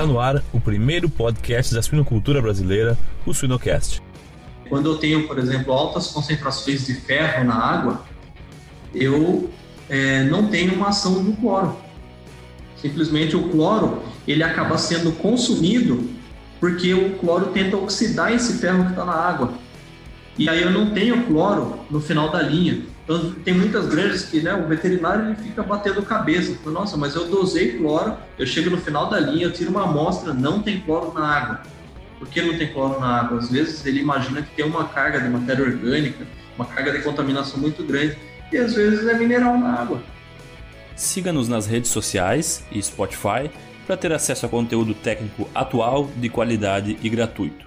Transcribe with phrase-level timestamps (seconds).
[0.00, 2.96] Está no ar o primeiro podcast da suinocultura brasileira,
[3.26, 4.00] o Suinocast.
[4.66, 8.02] Quando eu tenho, por exemplo, altas concentrações de ferro na água,
[8.94, 9.50] eu
[9.90, 11.76] é, não tenho uma ação do cloro.
[12.80, 16.08] Simplesmente o cloro ele acaba sendo consumido
[16.58, 19.52] porque o cloro tenta oxidar esse ferro que está na água.
[20.38, 22.84] E aí eu não tenho cloro no final da linha.
[23.04, 26.56] Então, tem muitas granjas que né, o veterinário ele fica batendo cabeça.
[26.70, 30.32] Nossa, mas eu dosei cloro, eu chego no final da linha, eu tiro uma amostra,
[30.32, 31.62] não tem cloro na água.
[32.18, 33.38] Por que não tem cloro na água?
[33.38, 37.58] Às vezes ele imagina que tem uma carga de matéria orgânica, uma carga de contaminação
[37.58, 38.16] muito grande,
[38.52, 40.02] e às vezes é mineral na água.
[40.94, 43.50] Siga-nos nas redes sociais e Spotify
[43.86, 47.66] para ter acesso a conteúdo técnico atual, de qualidade e gratuito.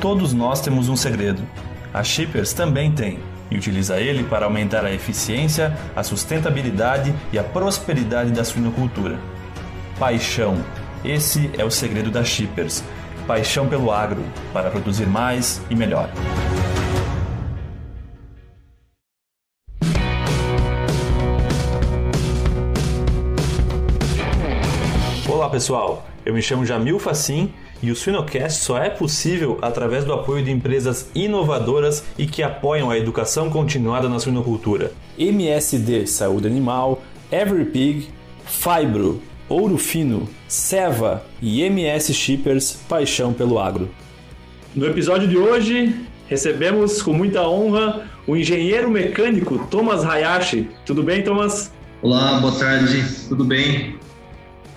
[0.00, 1.42] Todos nós temos um segredo.
[1.94, 7.44] A Shippers também tem e utiliza ele para aumentar a eficiência, a sustentabilidade e a
[7.44, 9.16] prosperidade da suinocultura.
[9.96, 10.56] Paixão.
[11.04, 12.82] Esse é o segredo da Shippers.
[13.28, 16.10] Paixão pelo agro, para produzir mais e melhor.
[25.28, 27.54] Olá pessoal, eu me chamo Jamil Facim
[27.84, 32.90] e o Suinocast só é possível através do apoio de empresas inovadoras e que apoiam
[32.90, 34.90] a educação continuada na suinocultura.
[35.18, 38.08] MSD Saúde Animal, EveryPig,
[38.46, 43.90] Fibro, Ouro Fino, Seva e MS Shippers Paixão pelo Agro.
[44.74, 45.94] No episódio de hoje,
[46.26, 50.70] recebemos com muita honra o engenheiro mecânico Thomas Hayashi.
[50.86, 51.70] Tudo bem, Thomas?
[52.00, 53.98] Olá, boa tarde, tudo bem?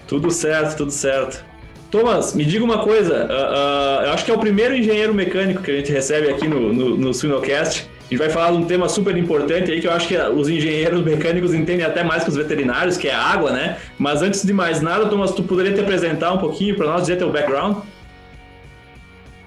[0.05, 1.47] Tudo certo, tudo certo.
[1.89, 3.25] Thomas, me diga uma coisa.
[3.25, 6.47] Uh, uh, eu acho que é o primeiro engenheiro mecânico que a gente recebe aqui
[6.47, 7.89] no, no, no Suinocast.
[8.07, 10.47] A gente vai falar de um tema super importante aí que eu acho que os
[10.47, 13.77] engenheiros mecânicos entendem até mais que os veterinários, que é a água, né?
[13.97, 17.17] Mas antes de mais nada, Thomas, tu poderia te apresentar um pouquinho para nós, dizer
[17.17, 17.77] teu background?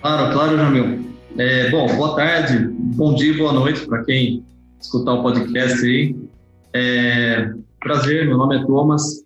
[0.02, 1.10] Claro, claro, Jamil.
[1.38, 4.44] É, bom, boa tarde, bom dia, boa noite para quem
[4.80, 6.14] escutar o podcast aí.
[6.74, 9.24] É, prazer, meu nome é Thomas,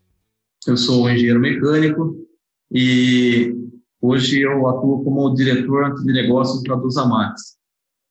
[0.66, 2.23] eu sou engenheiro mecânico,
[2.74, 3.54] e
[4.00, 7.56] hoje eu atuo como diretor de negócios da Dosamax.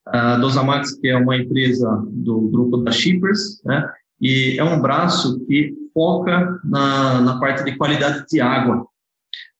[0.06, 3.92] A Dosamax que é uma empresa do grupo da Shippers, né?
[4.20, 8.86] E é um braço que foca na, na parte de qualidade de água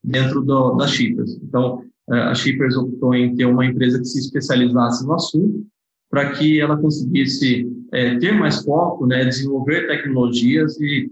[0.02, 1.38] dentro do, da Shippers.
[1.42, 5.66] Então, é, a Shippers optou em ter uma empresa que se especializasse no assunto
[6.10, 11.10] para que ela conseguisse é, ter mais foco, né, desenvolver tecnologias e,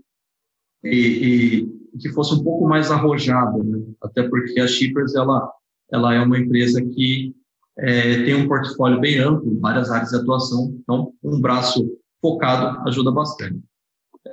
[0.85, 3.83] e, e que fosse um pouco mais arrojada, né?
[4.03, 5.51] até porque a Shippers ela,
[5.91, 7.35] ela é uma empresa que
[7.79, 13.11] é, tem um portfólio bem amplo, várias áreas de atuação, então um braço focado ajuda
[13.11, 13.61] bastante.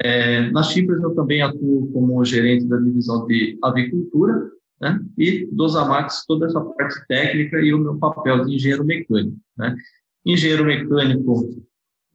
[0.02, 4.50] É, na Shippers eu também atuo como gerente da divisão de avicultura,
[4.80, 5.00] né?
[5.18, 9.38] e dos Amax toda essa parte técnica e o meu papel de engenheiro mecânico.
[9.58, 9.76] Né?
[10.26, 11.50] Engenheiro mecânico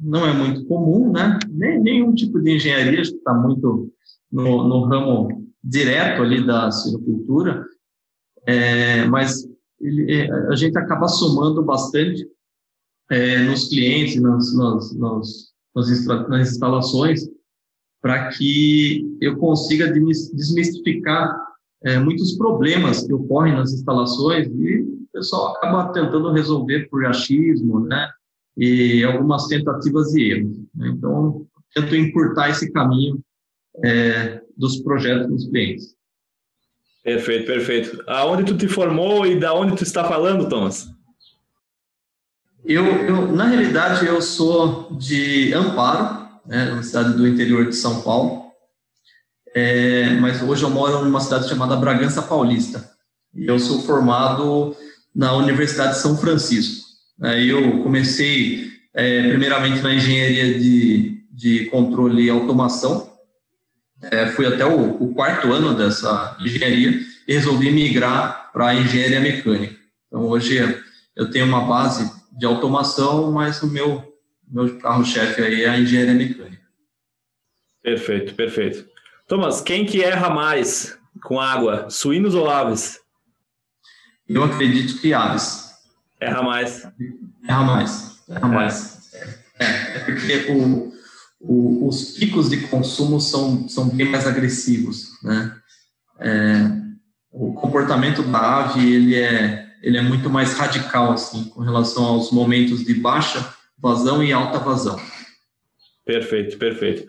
[0.01, 1.39] não é muito comum, né?
[1.49, 3.93] Nem, nenhum tipo de engenharia está muito
[4.35, 7.65] no, no ramo direto ali da silvicultura,
[8.45, 9.49] é, mas
[9.81, 12.29] ele, é, a gente acaba somando bastante
[13.11, 15.53] é, nos clientes, nas, nas, nas,
[16.29, 17.21] nas instalações,
[18.03, 21.33] para que eu consiga desmistificar
[21.85, 27.81] é, muitos problemas que ocorrem nas instalações e o pessoal acaba tentando resolver por achismo,
[27.81, 28.11] né?
[28.57, 30.57] E algumas tentativas e erros.
[30.75, 30.89] Né?
[30.89, 33.21] Então, tento encurtar esse caminho
[33.83, 35.95] é, dos projetos dos clientes.
[37.03, 38.03] Perfeito, perfeito.
[38.07, 40.89] Aonde tu te formou e da onde tu está falando, Thomas?
[42.65, 48.01] Eu, eu na realidade, eu sou de Amparo, né, uma cidade do interior de São
[48.01, 48.45] Paulo,
[49.55, 52.91] é, mas hoje eu moro numa cidade chamada Bragança Paulista.
[53.35, 54.75] E eu sou formado
[55.15, 56.85] na Universidade de São Francisco.
[57.21, 63.14] Aí eu comecei, é, primeiramente, na engenharia de, de controle e automação,
[64.11, 69.21] é, fui até o, o, quarto ano dessa engenharia e resolvi migrar para a engenharia
[69.21, 69.77] mecânica.
[70.07, 70.59] Então, hoje
[71.17, 74.15] eu tenho uma base de automação, mas o meu,
[74.49, 76.63] meu carro-chefe aí é a engenharia mecânica.
[77.83, 78.89] Perfeito, perfeito.
[79.29, 83.01] Thomas, quem que erra mais com água, suínos ou aves?
[84.29, 85.71] Eu acredito que aves.
[86.21, 86.89] Erra mais.
[87.47, 88.23] Erra mais.
[88.29, 89.13] Erra mais.
[89.59, 90.94] É, é porque o,
[91.47, 95.55] o, os picos de consumo são, são bem mais agressivos, né?
[96.21, 96.71] É,
[97.31, 102.31] o comportamento da ave, ele é, ele é muito mais radical, assim, com relação aos
[102.31, 104.99] momentos de baixa vazão e alta vazão.
[106.05, 107.07] Perfeito, perfeito.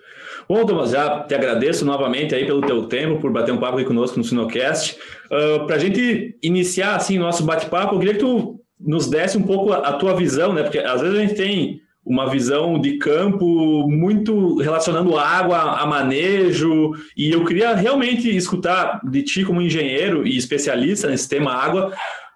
[0.48, 3.86] Bom, Thomas, já te agradeço novamente aí pelo teu tempo, por bater um papo aqui
[3.86, 4.98] conosco no Sinocast.
[5.32, 9.38] Uh, ah, Para a gente iniciar assim nosso bate-papo, eu queria que tu nos desse
[9.38, 10.64] um pouco a, a, tua visão, né?
[10.64, 16.92] Porque às vezes a gente tem uma visão de campo muito relacionando água a manejo,
[17.18, 21.92] e eu queria realmente escutar de ti como engenheiro e especialista nesse tema água,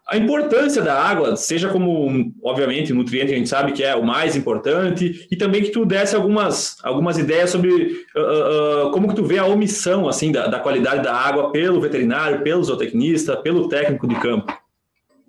[0.10, 4.36] a importância da água, seja como, obviamente, nutriente a gente sabe que é o mais
[4.36, 9.24] importante, e também que tu desse algumas, algumas ideias sobre uh, uh, como que tu
[9.24, 14.07] vê a omissão assim da, da, qualidade da água pelo veterinário, pelo zootecnista, pelo técnico
[14.07, 14.51] de campo.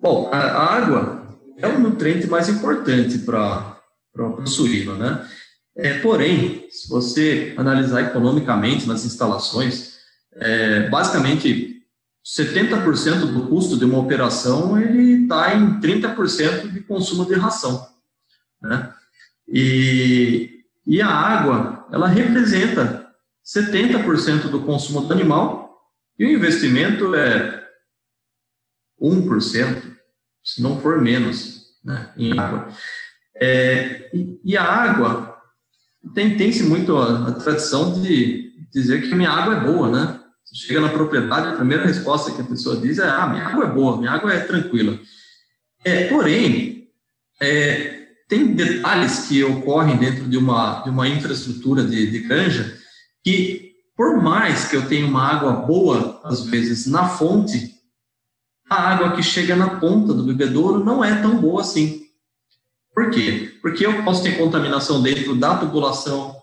[0.00, 1.20] Bom, a água
[1.58, 3.69] é o nutriente mais importante para
[4.26, 5.26] o suíno, né?
[5.76, 9.98] É, porém, se você analisar economicamente nas instalações,
[10.34, 11.82] é, basicamente
[12.24, 17.86] 70% do custo de uma operação ele está em 30% de consumo de ração,
[18.60, 18.92] né?
[19.48, 23.10] E, e a água, ela representa
[23.44, 25.76] 70% do consumo do animal
[26.18, 27.66] e o investimento é
[29.00, 29.96] 1%,
[30.44, 32.68] se não for menos, né, em água.
[33.40, 35.36] É, e, e, a água,
[36.14, 40.20] tem, tem-se muito a, a tradição de dizer que minha água é boa, né?
[40.44, 43.64] Você chega na propriedade, a primeira resposta que a pessoa diz é: ah, minha água
[43.64, 44.98] é boa, minha água é tranquila.
[45.84, 46.88] É, porém,
[47.40, 52.78] é, tem detalhes que ocorrem dentro de uma, de uma infraestrutura de, de granja
[53.24, 57.74] que, por mais que eu tenha uma água boa, às vezes, na fonte,
[58.68, 61.99] a água que chega na ponta do bebedouro não é tão boa assim.
[62.94, 63.58] Por quê?
[63.62, 66.36] Porque eu posso ter contaminação dentro da tubulação,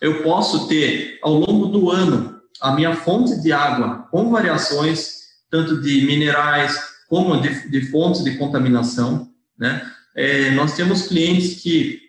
[0.00, 5.18] eu posso ter, ao longo do ano, a minha fonte de água com variações,
[5.50, 6.78] tanto de minerais
[7.08, 9.28] como de, de fontes de contaminação,
[9.58, 9.90] né?
[10.14, 12.00] É, nós temos clientes que,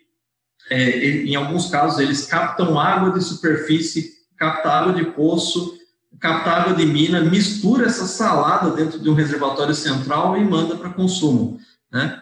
[0.68, 5.78] é, em alguns casos, eles captam água de superfície, captam água de poço,
[6.18, 10.90] captam água de mina, mistura essa salada dentro de um reservatório central e manda para
[10.90, 11.58] consumo,
[11.90, 12.20] né?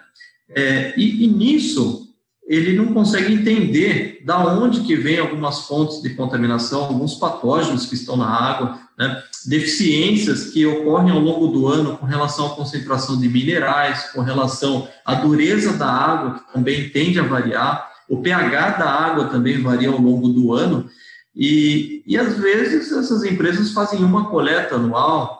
[0.50, 2.08] É, e, e nisso,
[2.48, 7.94] ele não consegue entender da onde que vem algumas fontes de contaminação, alguns patógenos que
[7.94, 9.22] estão na água, né?
[9.44, 14.88] deficiências que ocorrem ao longo do ano com relação à concentração de minerais, com relação
[15.04, 19.90] à dureza da água, que também tende a variar, o pH da água também varia
[19.90, 20.88] ao longo do ano,
[21.36, 25.38] e, e às vezes essas empresas fazem uma coleta anual,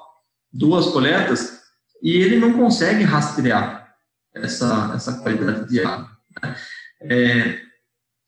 [0.53, 1.59] duas coletas,
[2.03, 3.78] e ele não consegue rastrear
[4.43, 6.11] essa, essa qualidade de água.
[6.43, 6.57] Né?
[7.03, 7.61] é,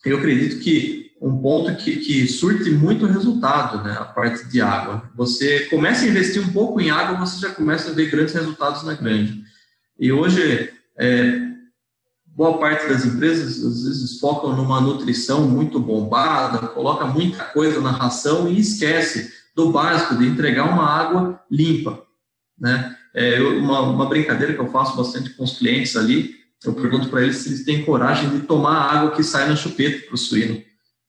[0.05, 5.11] eu acredito que um ponto que, que surte muito resultado, né, a parte de água.
[5.15, 8.83] Você começa a investir um pouco em água, você já começa a ver grandes resultados
[8.85, 9.45] na grande.
[9.99, 11.41] E hoje, é,
[12.25, 17.91] boa parte das empresas às vezes focam numa nutrição muito bombada, coloca muita coisa na
[17.91, 22.03] ração e esquece do básico de entregar uma água limpa,
[22.59, 22.97] né?
[23.15, 27.23] É, uma, uma brincadeira que eu faço bastante com os clientes ali eu pergunto para
[27.23, 30.19] eles se eles têm coragem de tomar a água que sai na chupeta para o
[30.19, 30.63] suíno.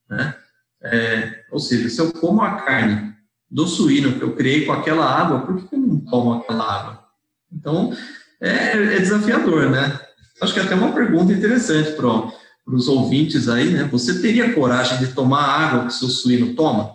[0.08, 0.34] Né?
[0.82, 3.14] É, ou seja, se eu como a carne
[3.50, 7.04] do suíno que eu criei com aquela água, por que eu não tomo aquela água?
[7.52, 7.94] Então,
[8.40, 10.00] é, é desafiador, né?
[10.40, 12.32] Acho que é até uma pergunta interessante para
[12.66, 13.84] os ouvintes aí, né?
[13.92, 16.94] Você teria coragem de tomar a água que seu suíno toma?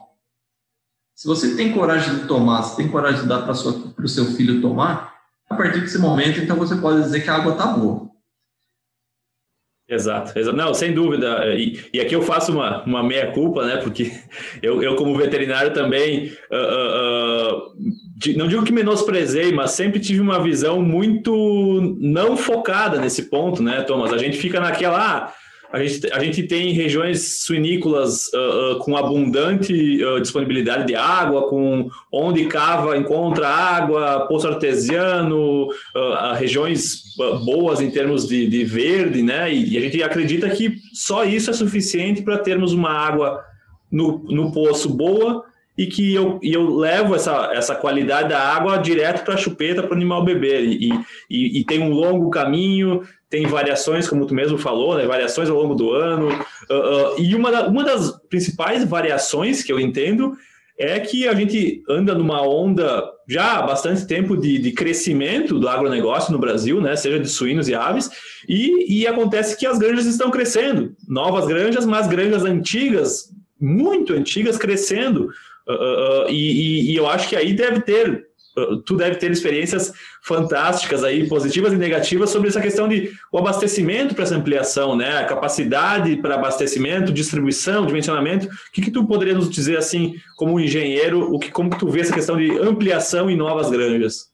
[1.17, 4.61] Se você tem coragem de tomar, se tem coragem de dar para o seu filho
[4.61, 5.15] tomar,
[5.49, 8.07] a partir desse momento, então você pode dizer que a água está boa.
[9.89, 10.55] Exato, exato.
[10.55, 11.43] Não, sem dúvida.
[11.55, 13.77] E, e, aqui eu faço uma, uma meia-culpa, né?
[13.77, 14.11] Porque
[14.61, 20.19] eu, eu como veterinário, também, uh, uh, uh, não digo que menosprezei, mas sempre tive
[20.19, 24.13] uma visão muito não focada nesse ponto, né, Thomas?
[24.13, 24.99] A gente fica naquela.
[24.99, 25.33] Ah,
[25.71, 31.49] a gente, a gente tem regiões suinícolas uh, uh, com abundante uh, disponibilidade de água,
[31.49, 35.67] com onde cava encontra água, poço artesiano,
[36.37, 39.53] regiões boas em termos de, de verde, né?
[39.53, 43.43] E, e, a gente acredita que só isso é suficiente para termos uma água
[43.91, 45.43] no, no poço boa
[45.77, 49.83] e que eu, e eu levo essa, essa qualidade da água direto para a chupeta
[49.83, 50.63] para o animal beber.
[50.63, 50.89] E,
[51.29, 55.57] e, e, tem um longo caminho, tem variações, como tu mesmo falou, né, variações ao
[55.57, 56.29] longo do ano.
[56.69, 60.33] Uh, uh, e uma, da, uma das principais variações que eu entendo
[60.79, 65.67] é que a gente anda numa onda já há bastante tempo de, de crescimento do
[65.67, 68.09] agronegócio no Brasil, né, seja de suínos e aves,
[68.47, 74.57] e, e acontece que as granjas estão crescendo, novas granjas, mas granjas antigas, muito antigas,
[74.57, 75.29] crescendo.
[75.67, 78.25] Uh, uh, e, e, eu acho que aí deve ter
[78.85, 84.15] tu deve ter experiências fantásticas aí, positivas e negativas, sobre essa questão de o abastecimento
[84.15, 85.19] para essa ampliação, né?
[85.19, 88.47] A capacidade para abastecimento, distribuição, dimensionamento.
[88.47, 91.89] O que, que tu poderia nos dizer assim, como engenheiro, o que, como que tu
[91.89, 94.31] vê essa questão de ampliação em novas granjas?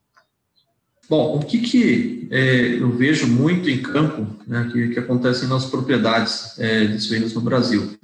[1.10, 5.65] Bom, o que, que é, eu vejo muito em campo, né, que, que acontece nas
[5.65, 7.98] propriedades é, de suínos no Brasil?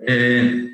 [0.00, 0.73] É,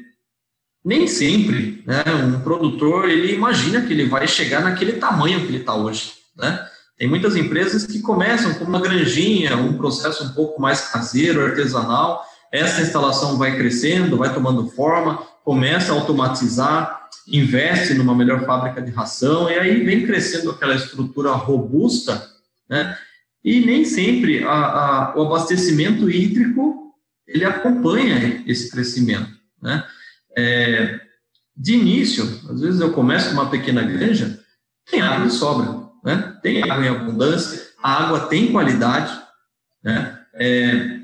[0.85, 5.59] nem sempre né, um produtor ele imagina que ele vai chegar naquele tamanho que ele
[5.59, 6.13] está hoje.
[6.37, 6.67] Né?
[6.97, 12.25] Tem muitas empresas que começam com uma granjinha, um processo um pouco mais caseiro, artesanal.
[12.53, 18.91] Essa instalação vai crescendo, vai tomando forma, começa a automatizar, investe numa melhor fábrica de
[18.91, 22.29] ração, e aí vem crescendo aquela estrutura robusta,
[22.69, 22.97] né?
[23.43, 26.93] E nem sempre a, a, o abastecimento hídrico
[27.27, 29.31] ele acompanha esse crescimento,
[29.63, 29.85] né?
[30.37, 31.01] É,
[31.57, 34.41] de início, às vezes eu começo com uma pequena granja,
[34.91, 36.39] tem água de sobra, né?
[36.43, 39.13] Tem água em abundância, a água tem qualidade,
[39.85, 40.19] né?
[40.35, 41.01] É,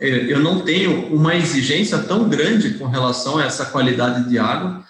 [0.00, 4.84] é eu não tenho uma exigência tão grande com relação a essa qualidade de água,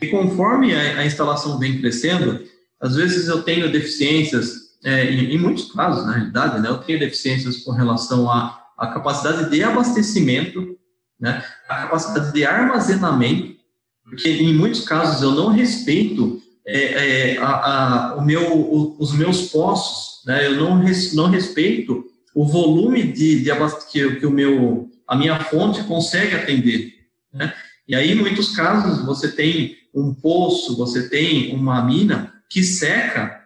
[0.00, 2.44] e conforme a, a instalação vem crescendo,
[2.80, 4.52] às vezes eu tenho deficiências,
[4.84, 8.86] é, em, em, muitos casos, na realidade, né, eu tenho deficiências com relação à, à
[8.88, 10.76] capacidade de abastecimento,
[11.20, 13.56] né, a capacidade de armazenamento,
[14.04, 19.12] porque em muitos casos eu não respeito é, é, a, a, o meu, o, os
[19.12, 23.50] meus poços, né, eu não, res, não respeito o volume de, de
[23.90, 26.94] que, que o meu, a minha fonte consegue atender.
[27.32, 27.52] Né?
[27.86, 33.37] E aí, em muitos casos, você tem um poço, você tem uma mina que seca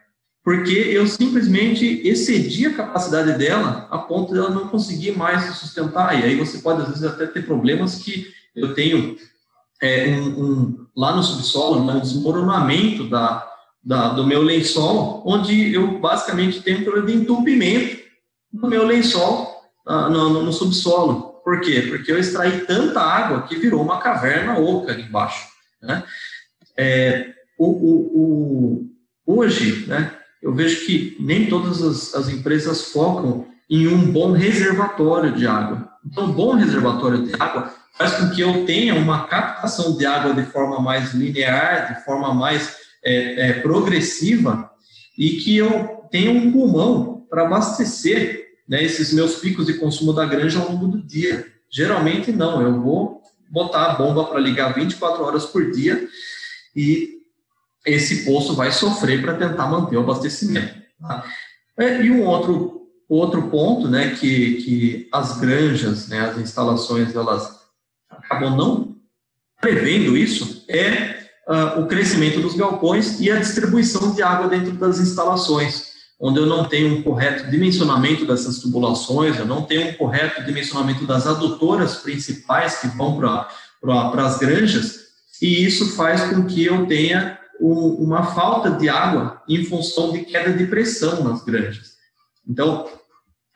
[0.45, 6.19] porque eu simplesmente excedi a capacidade dela a ponto dela não conseguir mais se sustentar.
[6.19, 9.17] E aí você pode, às vezes, até ter problemas que eu tenho
[9.81, 13.49] é, um, um, lá no subsolo, né, um desmoronamento da,
[13.83, 18.03] da, do meu lençol, onde eu basicamente tenho um problema de entupimento
[18.53, 21.41] do meu lençol uh, no, no, subsolo.
[21.45, 21.87] Por quê?
[21.89, 25.49] Porque eu extraí tanta água que virou uma caverna oca ali embaixo.
[25.81, 26.03] Né?
[26.77, 28.91] É, o, o,
[29.27, 34.33] o, hoje, né, eu vejo que nem todas as, as empresas focam em um bom
[34.33, 35.89] reservatório de água.
[36.05, 40.35] Então, um bom reservatório de água faz com que eu tenha uma captação de água
[40.35, 44.71] de forma mais linear, de forma mais é, é, progressiva,
[45.17, 50.27] e que eu tenha um pulmão para abastecer né, esses meus picos de consumo da
[50.27, 51.47] granja ao longo do dia.
[51.71, 56.09] Geralmente, não, eu vou botar a bomba para ligar 24 horas por dia
[56.75, 57.22] e
[57.87, 60.75] esse poço vai sofrer para tentar manter o abastecimento.
[61.01, 61.25] Tá?
[61.79, 67.61] É, e um outro, outro ponto, né, que, que as granjas, né, as instalações, elas
[68.09, 68.97] acabam não
[69.61, 74.99] prevendo isso, é uh, o crescimento dos galpões e a distribuição de água dentro das
[74.99, 80.45] instalações, onde eu não tenho um correto dimensionamento dessas tubulações, eu não tenho um correto
[80.45, 85.01] dimensionamento das adutoras principais que vão para as granjas,
[85.41, 90.25] e isso faz com que eu tenha um, uma falta de água em função de
[90.25, 91.93] queda de pressão nas granjas.
[92.47, 92.89] Então,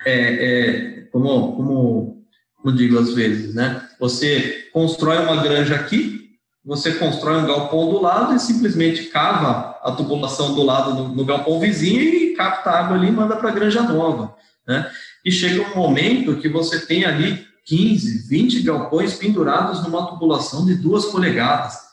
[0.05, 2.25] é, é, como, como,
[2.57, 3.83] como digo às vezes, né?
[3.99, 6.31] Você constrói uma granja aqui,
[6.65, 11.25] você constrói um galpão do lado e simplesmente cava a tubulação do lado no, no
[11.25, 14.37] galpão vizinho e capta água ali e manda para a granja nova,
[14.67, 14.89] né?
[15.25, 20.77] E chega um momento que você tem ali 15, 20 galpões pendurados numa tubulação de
[20.77, 21.87] duas polegadas.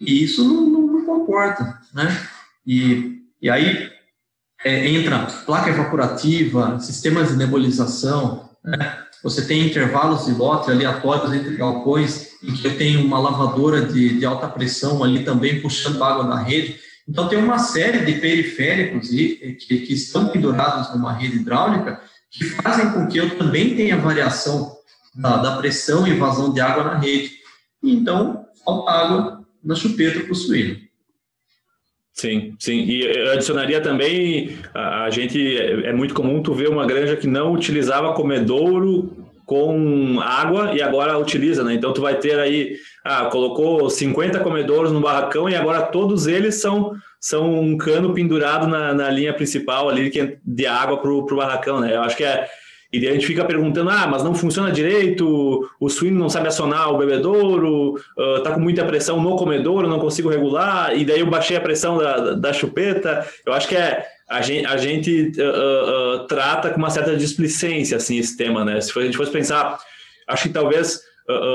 [0.00, 2.16] E isso não, não comporta, né?
[2.66, 3.90] E, e aí
[4.64, 8.98] é, entra placa evaporativa, sistemas de nebulização, né?
[9.22, 14.24] Você tem intervalos de lote aleatórios entre galpões, em que tenho uma lavadora de, de
[14.24, 16.80] alta pressão ali também puxando água da rede.
[17.06, 22.00] Então, tem uma série de periféricos que, que estão pendurados numa rede hidráulica
[22.30, 24.74] que fazem com que eu também tenha variação
[25.14, 27.32] da, da pressão e vazão de água na rede.
[27.82, 30.76] E então, falta água na chupeta para o suíno.
[32.12, 32.80] Sim, sim.
[32.80, 37.26] E eu adicionaria também, a, gente, é, é, muito comum tu ver uma granja que
[37.26, 41.74] não utilizava comedouro com água e agora utiliza, né?
[41.74, 46.60] Então tu vai ter aí, ah, colocou 50 comedouros no barracão e agora todos eles
[46.60, 51.10] são, são um cano pendurado na, na linha principal ali que é de água para
[51.10, 51.96] o barracão, né?
[51.96, 52.46] Eu acho que é,
[52.92, 56.92] e a gente fica perguntando, ah, mas não funciona direito, o suíno não sabe acionar
[56.92, 61.26] o bebedouro, uh, tá com muita pressão no comedouro, não consigo regular, e daí eu
[61.26, 63.24] baixei a pressão da, da chupeta.
[63.46, 67.96] Eu acho que é a gente, a gente uh, uh, trata com uma certa displicência
[67.96, 68.80] assim esse tema, né?
[68.80, 69.78] Se a gente fosse pensar,
[70.26, 71.08] acho que talvez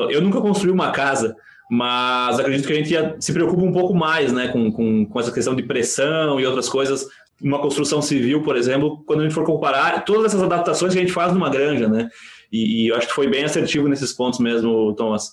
[0.10, 1.36] eu nunca construí uma casa,
[1.70, 5.20] mas acredito que a gente ia, se preocupa um pouco mais né, com, com, com
[5.20, 7.06] essa questão de pressão e outras coisas.
[7.42, 11.02] Uma construção civil, por exemplo, quando a gente for comparar todas essas adaptações que a
[11.02, 12.10] gente faz numa granja, né?
[12.52, 15.32] E, e eu acho que foi bem assertivo nesses pontos mesmo, Thomas.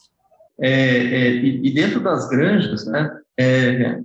[0.60, 4.00] É, é, e, dentro das granjas, né, é,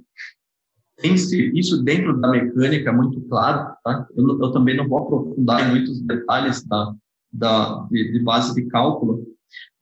[0.98, 4.08] tem isso dentro da mecânica muito claro, tá?
[4.16, 6.94] Eu, eu, também não vou aprofundar em muitos detalhes da,
[7.32, 9.24] da de, de base de cálculo,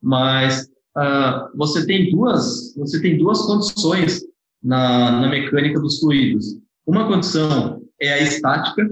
[0.02, 4.22] mas uh, você tem duas você tem duas condições
[4.62, 6.58] na, na mecânica dos fluidos.
[6.86, 8.88] Uma condição é a estática,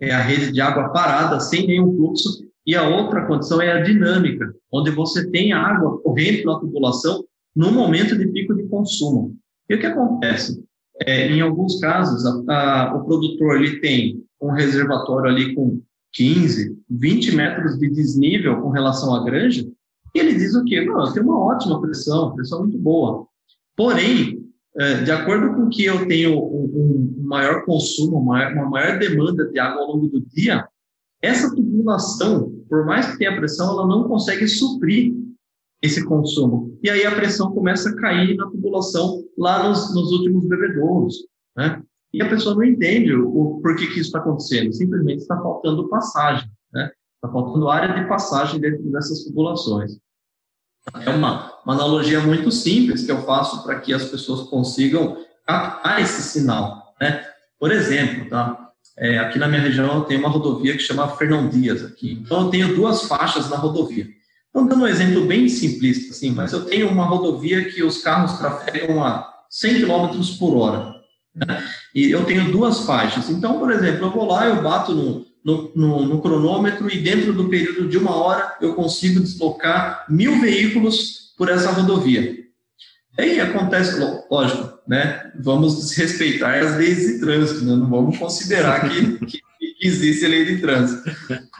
[0.00, 3.82] é a rede de água parada sem nenhum fluxo, e a outra condição é a
[3.82, 9.36] dinâmica, onde você tem a água correndo na tubulação no momento de pico de consumo.
[9.68, 10.62] E o que acontece?
[11.02, 15.80] É, em alguns casos, a, a, o produtor ele tem um reservatório ali com
[16.12, 19.66] 15, 20 metros de desnível com relação à granja,
[20.14, 20.80] e ele diz o quê?
[20.80, 23.26] Não, tem uma ótima pressão, pressão muito boa.
[23.76, 24.44] Porém,
[24.76, 26.38] é, de acordo com que eu tenho
[26.74, 30.66] um, maior consumo, uma maior demanda de água ao longo do dia,
[31.22, 35.14] essa tubulação, por mais que tenha pressão, ela não consegue suprir
[35.82, 36.78] esse consumo.
[36.82, 41.82] E aí a pressão começa a cair na tubulação lá nos, nos últimos bebedouros, né?
[42.12, 44.72] E a pessoa não entende o, o por que, que isso está acontecendo.
[44.72, 46.90] Simplesmente está faltando passagem, né?
[47.16, 49.98] Está faltando área de passagem dentro dessas tubulações.
[51.04, 55.16] É uma, uma analogia muito simples que eu faço para que as pessoas consigam
[55.50, 57.24] captar esse sinal, né?
[57.58, 58.70] Por exemplo, tá?
[58.96, 62.20] É, aqui na minha região tenho uma rodovia que chama Fernão Dias aqui.
[62.22, 64.06] Então eu tenho duas faixas na rodovia.
[64.50, 68.36] Então, dando um exemplo bem simplista, assim, mas eu tenho uma rodovia que os carros
[68.38, 70.94] trafegam a 100 km por hora.
[71.34, 71.64] Né?
[71.94, 73.30] E eu tenho duas faixas.
[73.30, 77.32] Então, por exemplo, eu vou lá, eu bato no, no, no, no, cronômetro e dentro
[77.32, 82.36] do período de uma hora eu consigo deslocar mil veículos por essa rodovia.
[83.16, 85.30] Aí acontece, lógico, né?
[85.38, 87.76] Vamos desrespeitar as leis de trânsito, né?
[87.76, 89.40] não vamos considerar que, que,
[89.82, 91.10] existe lei de trânsito.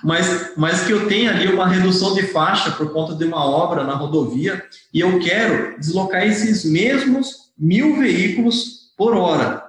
[0.05, 3.85] Mas, mas que eu tenha ali uma redução de faixa por conta de uma obra
[3.85, 4.63] na rodovia
[4.93, 9.63] e eu quero deslocar esses mesmos mil veículos por hora.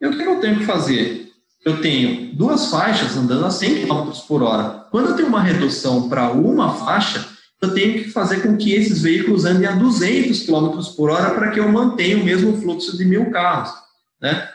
[0.00, 1.30] E o que eu tenho que fazer?
[1.64, 4.86] Eu tenho duas faixas andando a 100 km por hora.
[4.90, 9.00] Quando eu tenho uma redução para uma faixa, eu tenho que fazer com que esses
[9.00, 13.04] veículos andem a 200 km por hora para que eu mantenha o mesmo fluxo de
[13.04, 13.72] mil carros.
[14.20, 14.48] Né?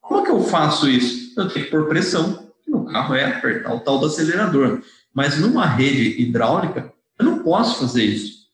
[0.00, 1.32] Como que eu faço isso?
[1.38, 4.82] Eu tenho que pôr pressão no carro, é apertar o tal do acelerador.
[5.12, 8.44] Mas numa rede hidráulica, eu não posso fazer isso.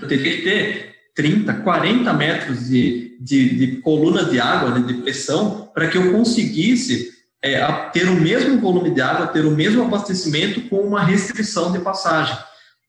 [0.00, 4.94] Eu teria que ter 30, 40 metros de, de, de coluna de água, né, de
[5.02, 7.10] pressão, para que eu conseguisse
[7.42, 11.78] é, ter o mesmo volume de água, ter o mesmo abastecimento com uma restrição de
[11.78, 12.36] passagem.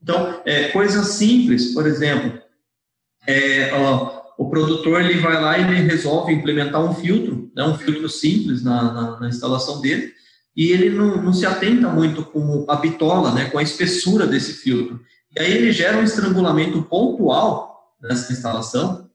[0.01, 2.39] Então, é, coisas simples, por exemplo,
[3.25, 7.77] é, ó, o produtor ele vai lá e ele resolve implementar um filtro, né, um
[7.77, 10.13] filtro simples na, na, na instalação dele,
[10.55, 14.53] e ele não, não, se atenta muito com a bitola, né, com a espessura desse
[14.53, 15.01] filtro.
[15.35, 19.07] E aí ele gera um estrangulamento pontual nessa instalação,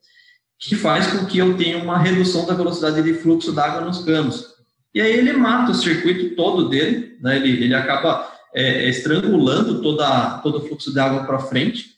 [0.59, 4.53] que faz com que eu tenha uma redução da velocidade de fluxo d'água nos canos.
[4.95, 9.81] E aí ele mata o circuito todo dele, né, ele, ele acaba é, é, estrangulando
[9.83, 11.91] toda, todo o fluxo de água para frente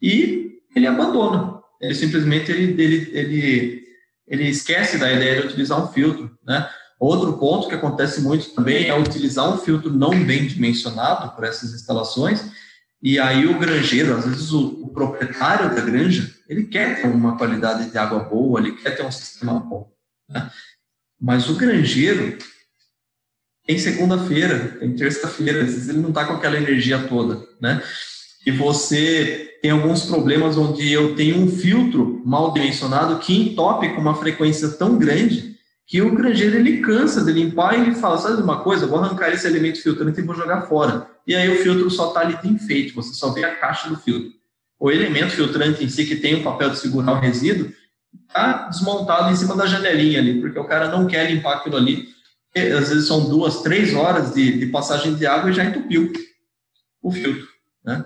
[0.00, 1.60] e ele abandona.
[1.80, 3.84] Ele simplesmente ele, ele, ele,
[4.26, 6.30] ele esquece da ideia de utilizar um filtro.
[6.46, 6.68] Né?
[6.98, 11.72] Outro ponto que acontece muito também é utilizar um filtro não bem dimensionado para essas
[11.72, 12.50] instalações
[13.00, 17.36] e aí o granjeiro, às vezes o, o, proprietário da granja, ele quer ter uma
[17.36, 19.92] qualidade de água boa, ele quer ter um sistema bom.
[20.28, 20.50] Né?
[21.20, 22.36] Mas o granjeiro,
[23.68, 27.82] tem segunda-feira, tem terça-feira, às vezes ele não está com aquela energia toda, né?
[28.46, 34.00] E você tem alguns problemas onde eu tenho um filtro mal dimensionado que entope com
[34.00, 35.54] uma frequência tão grande
[35.86, 39.30] que o granjeiro ele cansa de limpar e ele fala, sabe uma coisa, vou arrancar
[39.34, 41.06] esse elemento filtrante e vou jogar fora.
[41.26, 43.98] E aí o filtro só está ali de enfeite, você só vê a caixa do
[43.98, 44.30] filtro.
[44.80, 47.70] O elemento filtrante em si, que tem o papel de segurar o resíduo,
[48.26, 52.16] está desmontado em cima da janelinha ali, porque o cara não quer limpar aquilo ali
[52.58, 56.12] às vezes são duas, três horas de, de passagem de água e já entupiu
[57.02, 57.46] o filtro,
[57.84, 58.04] né?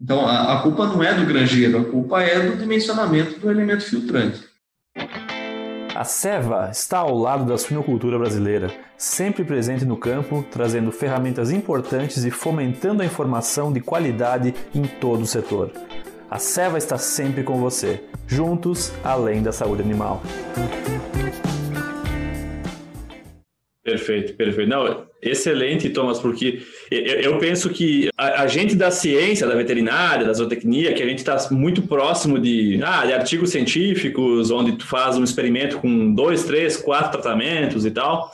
[0.00, 3.84] Então, a, a culpa não é do granjeiro, a culpa é do dimensionamento do elemento
[3.84, 4.42] filtrante.
[5.94, 12.24] A Seva está ao lado da suinocultura brasileira, sempre presente no campo, trazendo ferramentas importantes
[12.24, 15.70] e fomentando a informação de qualidade em todo o setor.
[16.28, 20.22] A Seva está sempre com você, juntos além da saúde animal.
[23.84, 24.70] Perfeito, perfeito.
[24.70, 30.94] Não, excelente, Thomas, porque eu, penso que a, gente da ciência, da veterinária, da zootecnia,
[30.94, 35.24] que a gente está muito próximo de, ah, de artigos científicos, onde tu faz um
[35.24, 38.30] experimento com dois, três, quatro tratamentos e tal,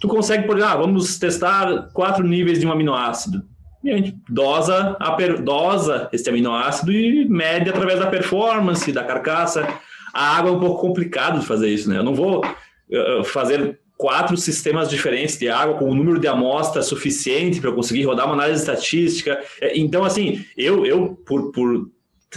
[0.00, 3.42] tu consegue, por ah, vamos testar quatro níveis de um aminoácido.
[3.82, 9.02] E a gente dosa, a per, dosa esse aminoácido e mede através da performance, da
[9.02, 9.66] carcaça.
[10.14, 11.98] A água é um pouco complicado de fazer isso, né?
[11.98, 16.26] Eu não vou uh, fazer quatro sistemas diferentes de água com o um número de
[16.26, 19.40] amostras suficiente para conseguir rodar uma análise estatística.
[19.60, 21.90] É, então, assim, eu, eu por, por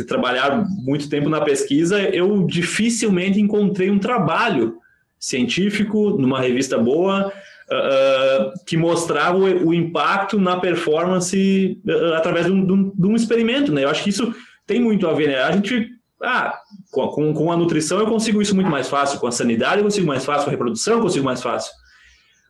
[0.05, 4.77] trabalhar muito tempo na pesquisa, eu dificilmente encontrei um trabalho
[5.19, 12.51] científico numa revista boa uh, que mostrava o, o, impacto na performance uh, através de
[12.51, 13.83] um, de, um, de um, experimento, né?
[13.83, 14.33] Eu acho que isso
[14.67, 15.41] tem muito a ver, né?
[15.41, 15.89] A gente
[16.21, 16.59] ah,
[16.91, 20.08] com, com a nutrição eu consigo isso muito mais fácil, com a sanidade eu consigo
[20.08, 21.71] mais fácil, com a reprodução eu consigo mais fácil.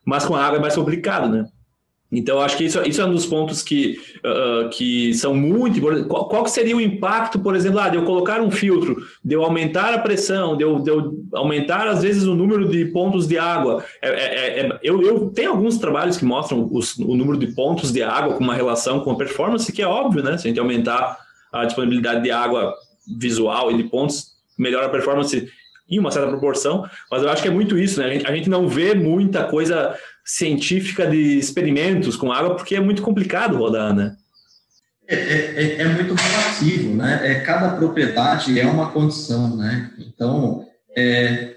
[0.05, 1.45] Mas com a água é mais complicado, né?
[2.09, 6.07] Então, acho que isso, isso é um dos pontos que, uh, que são muito importantes.
[6.07, 9.43] Qual, qual seria o impacto, por exemplo, ah, de eu colocar um filtro, de eu
[9.43, 13.37] aumentar a pressão, de eu, de eu aumentar, às vezes, o número de pontos de
[13.37, 13.83] água?
[14.01, 17.91] É, é, é, eu, eu tenho alguns trabalhos que mostram os, o número de pontos
[17.91, 20.37] de água com uma relação com a performance, que é óbvio, né?
[20.37, 21.17] Se a gente aumentar
[21.51, 22.73] a disponibilidade de água
[23.17, 25.47] visual e de pontos, melhora a performance
[25.89, 28.07] em uma certa proporção, mas eu acho que é muito isso, né?
[28.07, 32.79] A gente, a gente não vê muita coisa científica de experimentos com água porque é
[32.79, 34.15] muito complicado rodar, né?
[35.07, 37.21] É, é, é, é muito relativo, né?
[37.23, 39.89] É, cada propriedade é uma condição, né?
[39.99, 41.55] Então, é,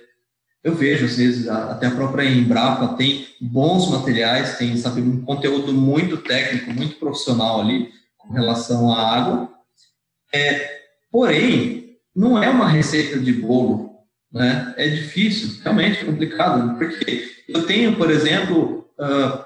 [0.63, 5.73] eu vejo, às vezes, até a própria Embrapa tem bons materiais, tem, sabe, um conteúdo
[5.73, 9.51] muito técnico, muito profissional ali com relação à água.
[10.33, 10.80] É,
[11.11, 13.91] Porém, não é uma receita de bolo,
[14.33, 14.75] né?
[14.77, 19.45] É difícil, realmente é complicado, porque eu tenho, por exemplo, uh,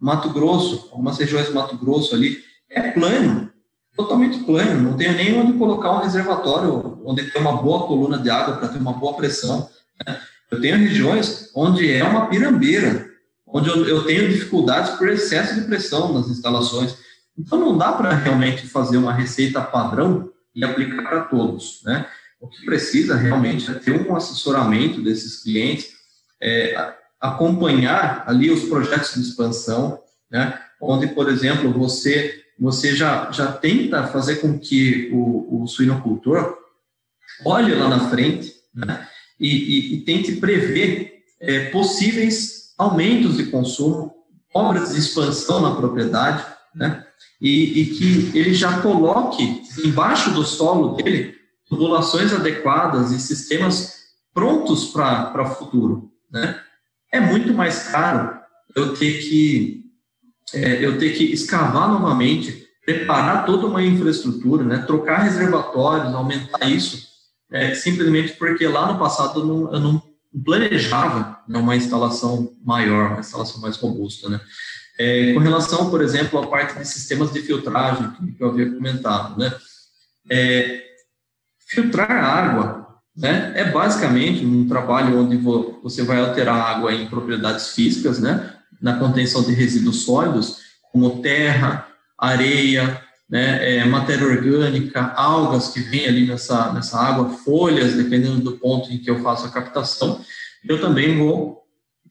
[0.00, 2.38] Mato Grosso, algumas regiões do Mato Grosso ali,
[2.70, 3.52] é plano,
[3.94, 8.30] totalmente plano, não tenho nem onde colocar um reservatório onde tem uma boa coluna de
[8.30, 9.68] água para ter uma boa pressão.
[10.06, 10.18] Né?
[10.50, 13.10] Eu tenho regiões onde é uma pirambeira,
[13.46, 16.96] onde eu, eu tenho dificuldades por excesso de pressão nas instalações.
[17.36, 22.06] Então não dá para realmente fazer uma receita padrão e aplicar para todos, né?
[22.40, 25.92] O que precisa realmente é ter um assessoramento desses clientes,
[26.40, 30.60] é, acompanhar ali os projetos de expansão, né?
[30.80, 36.56] Onde, por exemplo, você você já, já tenta fazer com que o, o suinocultor
[37.44, 39.06] olhe lá na frente né?
[39.40, 44.14] e, e, e tente prever é, possíveis aumentos de consumo,
[44.54, 47.04] obras de expansão na propriedade, né?
[47.40, 51.34] e, e que ele já coloque embaixo do solo dele
[51.68, 56.10] tubulações adequadas e sistemas prontos para o futuro.
[56.30, 56.58] Né?
[57.12, 58.38] É muito mais caro
[58.74, 59.82] eu ter que
[60.54, 64.78] é, eu ter que escavar novamente, preparar toda uma infraestrutura, né?
[64.86, 67.08] trocar reservatórios, aumentar isso,
[67.50, 70.02] é, simplesmente porque lá no passado eu não, eu não
[70.44, 74.28] planejava né, uma instalação maior, uma instalação mais robusta.
[74.28, 74.40] Né?
[75.02, 79.36] É, com relação, por exemplo, à parte de sistemas de filtragem, que eu havia comentado,
[79.36, 79.52] né?
[80.30, 80.80] É,
[81.66, 82.86] filtrar água
[83.16, 88.54] né, é basicamente um trabalho onde você vai alterar a água em propriedades físicas, né,
[88.80, 90.58] na contenção de resíduos sólidos,
[90.92, 97.94] como terra, areia, né, é, matéria orgânica, algas que vêm ali nessa, nessa água, folhas,
[97.94, 100.20] dependendo do ponto em que eu faço a captação.
[100.64, 101.60] Eu também vou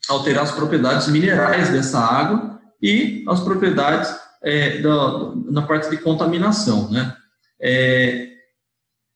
[0.09, 6.89] alterar as propriedades minerais dessa água e as propriedades é, da, na parte de contaminação,
[6.89, 7.15] né?
[7.59, 8.31] É,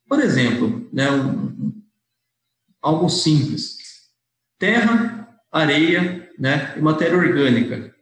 [0.08, 1.73] por exemplo, né, um,
[2.82, 3.78] algo simples:
[4.60, 7.93] terra, areia, né, e matéria orgânica.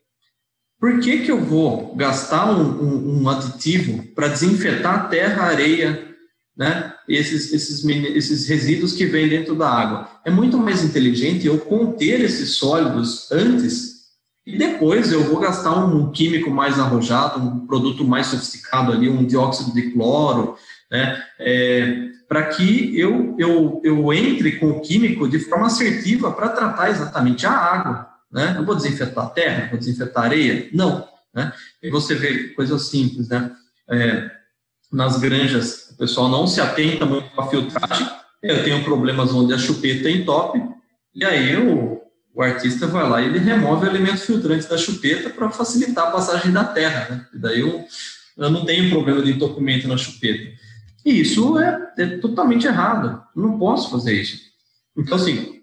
[0.80, 6.13] Por que, que eu vou gastar um, um, um aditivo para desinfetar terra, areia,
[6.58, 10.10] né, esses, esses, esses resíduos que vêm dentro da água?
[10.26, 13.92] É muito mais inteligente eu conter esses sólidos antes
[14.45, 19.25] e depois eu vou gastar um químico mais arrojado, um produto mais sofisticado ali, um
[19.25, 20.58] dióxido de cloro,
[20.91, 21.23] né?
[21.39, 26.89] É, para que eu, eu, eu entre com o químico de forma assertiva para tratar
[26.89, 28.08] exatamente a água.
[28.32, 28.56] Né?
[28.58, 30.67] Eu vou desinfetar a terra, vou desinfetar a areia?
[30.73, 31.08] Não.
[31.34, 31.53] Né?
[31.82, 33.51] E você vê coisas simples, né?
[33.89, 34.32] É,
[34.91, 38.08] nas granjas, o pessoal não se atenta muito a filtragem.
[38.41, 40.62] Eu tenho problemas onde a chupeta entope,
[41.13, 42.03] e aí eu
[42.34, 46.12] o artista vai lá e ele remove o elemento filtrante da chupeta para facilitar a
[46.12, 47.08] passagem da terra.
[47.10, 47.28] Né?
[47.34, 47.86] E daí eu,
[48.38, 50.52] eu não tenho problema de entupimento na chupeta.
[51.06, 53.22] E isso é, é totalmente errado.
[53.36, 54.39] Eu não posso fazer isso.
[54.98, 55.62] Então, assim,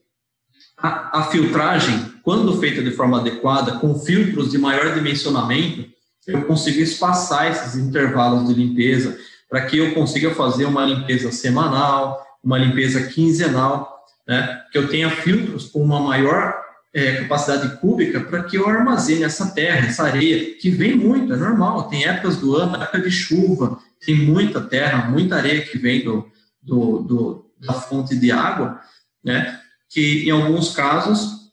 [0.78, 5.90] a, a filtragem, quando feita de forma adequada, com filtros de maior dimensionamento,
[6.26, 12.24] eu consigo espaçar esses intervalos de limpeza para que eu consiga fazer uma limpeza semanal,
[12.42, 13.99] uma limpeza quinzenal,
[14.30, 14.62] né?
[14.70, 16.54] que eu tenha filtros com uma maior
[16.94, 21.36] é, capacidade cúbica para que eu armazene essa terra, essa areia, que vem muito, é
[21.36, 26.04] normal, tem épocas do ano, época de chuva, tem muita terra, muita areia que vem
[26.04, 26.30] do,
[26.62, 28.80] do, do da fonte de água,
[29.24, 29.58] né?
[29.88, 31.50] que em alguns casos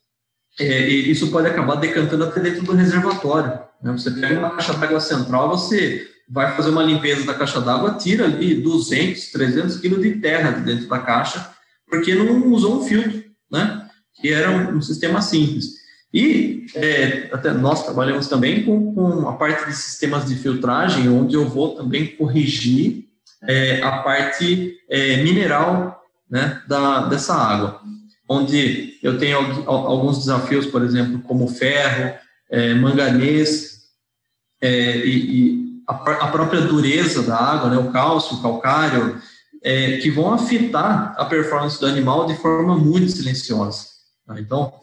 [0.59, 3.59] é, isso pode acabar decantando até dentro do reservatório.
[3.81, 3.91] Né?
[3.93, 8.25] Você pega uma caixa d'água central, você vai fazer uma limpeza da caixa d'água, tira
[8.25, 11.56] ali 200, 300 quilos de terra de dentro da caixa,
[11.89, 13.87] porque não usou um filtro, né?
[14.15, 15.77] Que era um, um sistema simples.
[16.13, 21.35] E é, até nós trabalhamos também com, com, a parte de sistemas de filtragem, onde
[21.35, 23.05] eu vou também corrigir
[23.43, 27.81] é, a parte é, mineral né, da, dessa água,
[28.27, 32.15] onde eu tenho alguns desafios, por exemplo, como ferro,
[32.49, 33.77] é, manganês
[34.61, 39.21] é, e, e a, a, própria dureza da água, né, o cálcio, o calcário,
[39.63, 43.87] é, que vão afetar a performance do animal de forma muito silenciosa.
[44.25, 44.39] Tá?
[44.39, 44.73] Então,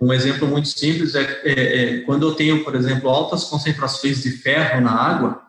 [0.00, 4.30] um exemplo muito simples é, é, é, quando eu tenho, por exemplo, altas concentrações de
[4.30, 5.42] ferro na água,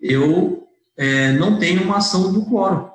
[0.00, 2.90] eu é, não tenho uma ação do cloro.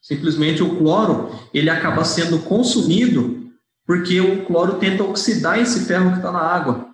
[0.00, 3.50] Simplesmente o cloro ele acaba sendo consumido
[3.86, 6.88] porque o cloro tenta oxidar esse ferro que está na água.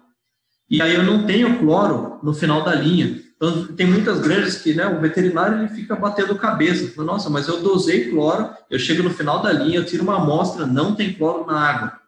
[0.70, 3.20] E aí eu não tenho cloro no final da linha.
[3.36, 6.88] Então, tem muitas granjas que né, o veterinário ele fica batendo cabeça.
[6.92, 10.16] Fala, Nossa, mas eu dosei cloro, eu chego no final da linha, eu tiro uma
[10.16, 12.00] amostra, não tem cloro na água.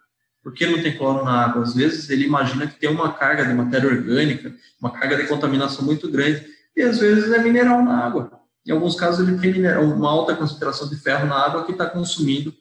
[0.43, 1.63] Por que não tem cloro na água?
[1.63, 5.85] Às vezes ele imagina que tem uma carga de matéria orgânica, uma carga de contaminação
[5.85, 8.31] muito grande, e às vezes é mineral na água.
[8.65, 11.87] Em alguns casos ele tem mineral, uma alta concentração de ferro na água que está
[11.87, 12.55] consumindo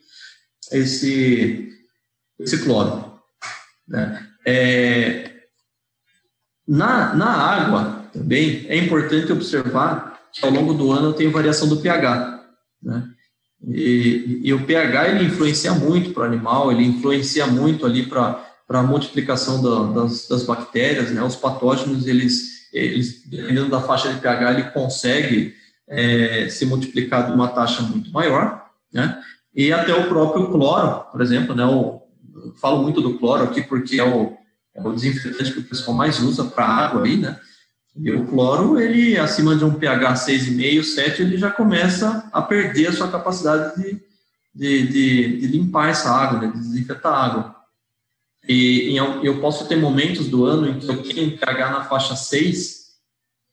[0.71, 1.69] esse,
[2.39, 3.19] esse cloro.
[3.87, 4.27] Né?
[4.43, 5.31] É,
[6.67, 11.77] na, na água, também é importante observar que ao longo do ano tem variação do
[11.77, 12.45] pH,
[12.81, 13.09] né?
[13.67, 18.45] E, e, o pH ele influencia muito para o animal, ele influencia muito ali para
[18.69, 21.23] a multiplicação da, das, das, bactérias, né?
[21.23, 25.55] Os patógenos, eles, eles, dependendo da faixa de pH, ele consegue
[25.87, 29.19] é, se multiplicar de uma taxa muito maior, né?
[29.53, 31.63] E até o próprio cloro, por exemplo, né?
[31.63, 32.03] Eu
[32.61, 34.33] falo muito do cloro aqui porque é o,
[34.75, 37.39] é o desinfetante que o pessoal mais usa para água aí, né?
[37.97, 42.87] E o cloro, ele, acima de um pH 6,5, 7, ele já começa a perder
[42.87, 44.01] a sua capacidade de,
[44.53, 47.55] de, de, de limpar essa água, né, de desinfetar a água.
[48.47, 52.85] E, eu posso ter momentos do ano em que eu tenho pH na faixa 6,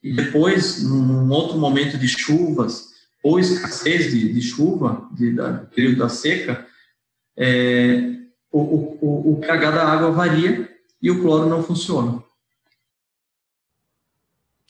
[0.02, 2.90] e depois, num outro momento de chuvas,
[3.22, 6.66] ou escassez de, de chuva, de, da, período da seca,
[7.36, 8.16] é,
[8.50, 10.68] o, o, o pH da água varia
[11.00, 12.22] e o cloro não funciona.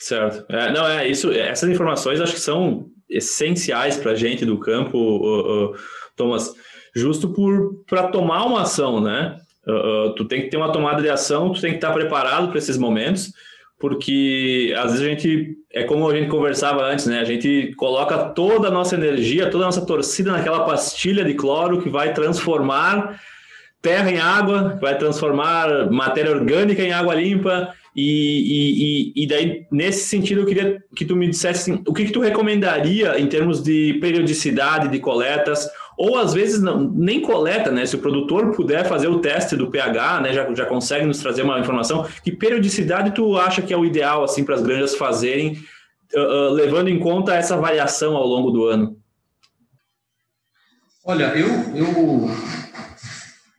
[0.03, 0.45] Certo.
[0.53, 1.31] É, não, é isso.
[1.31, 5.77] Essas informações acho que são essenciais para a gente do campo, uh, uh,
[6.17, 6.53] Thomas,
[6.93, 7.33] justo
[7.87, 9.37] para tomar uma ação, né?
[9.65, 12.59] Uh, tu tem que ter uma tomada de ação, tu tem que estar preparado para
[12.59, 13.33] esses momentos,
[13.79, 17.21] porque às vezes a gente é como a gente conversava antes, né?
[17.21, 21.81] A gente coloca toda a nossa energia, toda a nossa torcida naquela pastilha de cloro
[21.81, 23.21] que vai transformar
[23.81, 30.09] terra em água, vai transformar matéria orgânica em água limpa e, e, e, daí, nesse
[30.09, 33.63] sentido, eu queria que tu me dissesse assim, o que, que tu recomendaria em termos
[33.63, 37.85] de periodicidade de coletas, ou às vezes não, nem coleta, né?
[37.85, 40.33] Se o produtor puder fazer o teste do pH, né?
[40.33, 42.07] Já, já consegue nos trazer uma informação.
[42.25, 45.63] Que periodicidade tu acha que é o ideal assim para as granjas fazerem,
[46.15, 48.97] uh, uh, levando em conta essa variação ao longo do ano?
[51.05, 52.31] Olha, eu, eu,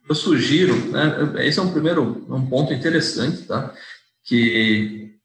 [0.10, 1.34] eu sugiro, né?
[1.46, 3.72] Esse é um primeiro um ponto interessante, tá?
[4.23, 5.19] Que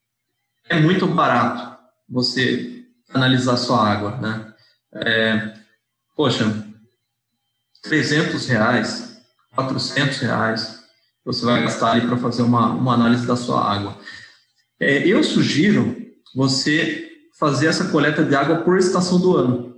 [0.69, 4.55] é muito barato você analisar sua água, né?
[4.95, 5.55] É,
[6.17, 6.45] poxa,
[7.83, 9.21] 300 reais,
[9.55, 10.85] 400 reais,
[11.25, 13.99] você vai gastar ali para fazer uma, uma análise da sua água.
[14.81, 15.97] É, eu sugiro
[16.35, 17.09] você
[17.39, 19.78] fazer essa coleta de água por estação do ano.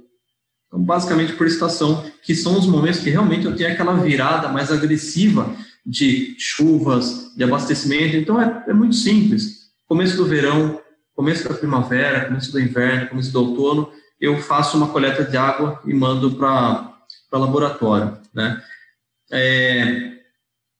[0.70, 4.70] Então, basicamente por estação, que são os momentos que realmente eu tenho aquela virada mais
[4.70, 5.52] agressiva
[5.85, 8.16] de chuvas, de abastecimento.
[8.16, 9.70] Então é, é muito simples.
[9.88, 10.80] Começo do verão,
[11.12, 15.80] começo da primavera, começo do inverno, começo do outono, eu faço uma coleta de água
[15.85, 16.94] e mando para
[17.33, 18.62] laboratório, né?
[19.33, 20.12] É,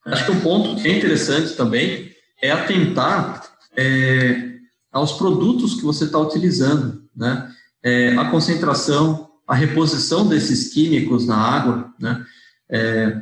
[0.07, 3.43] acho que um ponto que é interessante também é atentar
[3.77, 4.51] é,
[4.93, 7.51] aos produtos que você está utilizando, né?
[7.83, 12.25] É, a concentração, a reposição desses químicos na água, né?
[12.71, 13.21] É,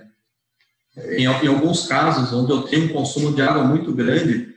[1.17, 4.55] em, em, alguns casos, onde eu tenho um consumo de água muito grande,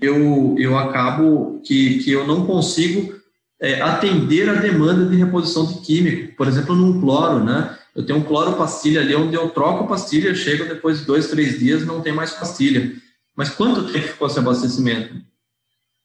[0.00, 3.14] eu, eu acabo que, que eu não consigo
[3.60, 6.34] é, atender a demanda de reposição de químico.
[6.36, 7.76] Por exemplo, num cloro, né?
[7.94, 11.58] Eu tenho um cloro pastilha ali, onde eu troco pastilha, chego depois de dois, três
[11.58, 12.94] dias, não tem mais pastilha.
[13.36, 15.14] Mas quanto tempo ficou esse abastecimento?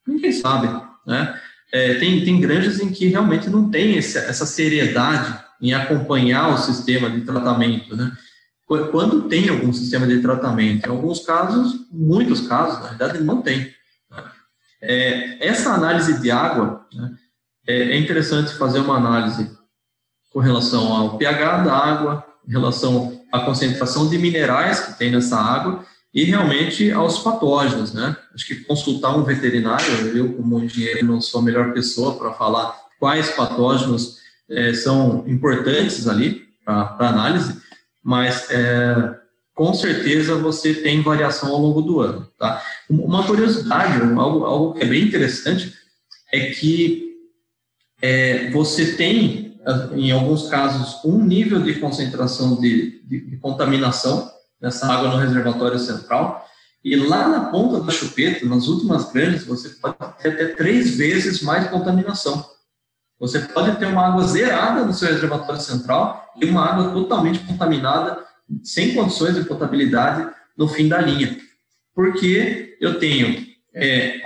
[0.06, 0.68] Ninguém sabe,
[1.08, 1.40] né?
[1.74, 6.58] É, tem, tem granjas em que realmente não tem esse, essa seriedade em acompanhar o
[6.60, 8.16] sistema de tratamento, né?
[8.68, 13.74] Quando tem algum sistema de tratamento, em alguns casos, muitos casos, na verdade, não tem.
[14.10, 14.24] Né?
[14.82, 17.12] É, essa análise de água, né,
[17.68, 19.52] é, é interessante fazer uma análise
[20.32, 25.38] com relação ao pH da água, em relação à concentração de minerais que tem nessa
[25.38, 25.84] água
[26.14, 28.16] e realmente aos patógenos, né?
[28.34, 32.78] Acho que consultar um veterinário, eu como engenheiro não sou a melhor pessoa para falar
[33.00, 37.60] quais patógenos é, são importantes ali para análise,
[38.04, 39.16] mas é,
[39.56, 42.62] com certeza você tem variação ao longo do ano, tá?
[42.88, 45.74] Uma curiosidade, algo, algo que é bem interessante,
[46.32, 47.12] é que
[48.02, 49.60] é, você tem,
[49.96, 54.30] em alguns casos, um nível de concentração de, de, de contaminação
[54.64, 56.48] nessa água no reservatório central,
[56.82, 61.42] e lá na ponta da chupeta, nas últimas grandes, você pode ter até três vezes
[61.42, 62.46] mais contaminação.
[63.20, 68.26] Você pode ter uma água zerada no seu reservatório central e uma água totalmente contaminada,
[68.64, 71.38] sem condições de potabilidade no fim da linha.
[71.94, 74.22] Porque eu tenho é,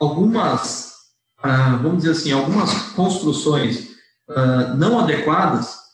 [0.00, 0.94] algumas,
[1.42, 3.88] ah, vamos dizer assim, algumas construções
[4.28, 5.87] ah, não adequadas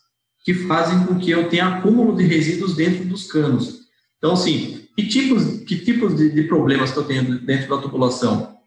[0.44, 3.80] que fazem com que eu tenha acúmulo de resíduos dentro dos canos.
[4.18, 8.58] Então, assim, que tipos, que tipos de, de problemas que eu tenho dentro da tubulação?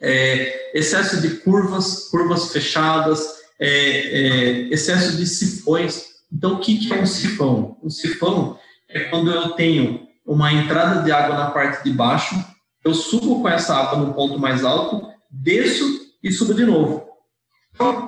[0.00, 3.26] É, excesso de curvas, curvas fechadas,
[3.58, 6.04] é, é, excesso de sifões.
[6.30, 7.78] Então, o que, que é um sifão?
[7.82, 8.58] Um sifão
[8.88, 12.34] é quando eu tenho uma entrada de água na parte de baixo,
[12.84, 15.84] eu subo com essa água no ponto mais alto, desço
[16.22, 17.03] e subo de novo.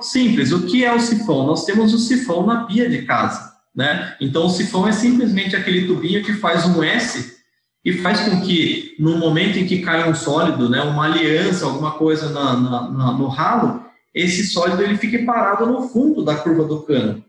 [0.01, 1.45] Simples, o que é o sifão?
[1.45, 4.15] Nós temos o sifão na pia de casa, né?
[4.21, 7.37] Então, o sifão é simplesmente aquele tubinho que faz um S
[7.83, 11.91] e faz com que, no momento em que cai um sólido, né, uma aliança, alguma
[11.91, 16.63] coisa na, na, na, no ralo, esse sólido ele fique parado no fundo da curva
[16.65, 17.23] do cano.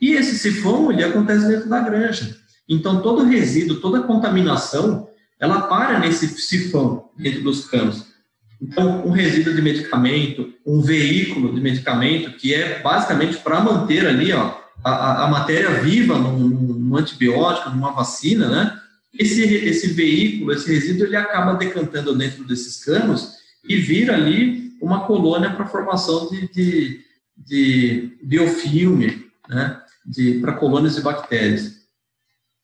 [0.00, 2.36] E esse sifão, ele acontece dentro da granja.
[2.68, 8.13] Então, todo resíduo, toda contaminação, ela para nesse sifão dentro dos canos.
[8.60, 14.32] Então, um resíduo de medicamento, um veículo de medicamento, que é basicamente para manter ali
[14.32, 18.80] ó, a, a matéria viva num, num, antibiótico, numa vacina, né?
[19.18, 23.34] Esse, esse veículo, esse resíduo, ele acaba decantando dentro desses canos
[23.68, 27.00] e vira ali uma colônia para formação de, de,
[27.36, 29.80] de biofilme, né?
[30.40, 31.84] para colônias de bactérias.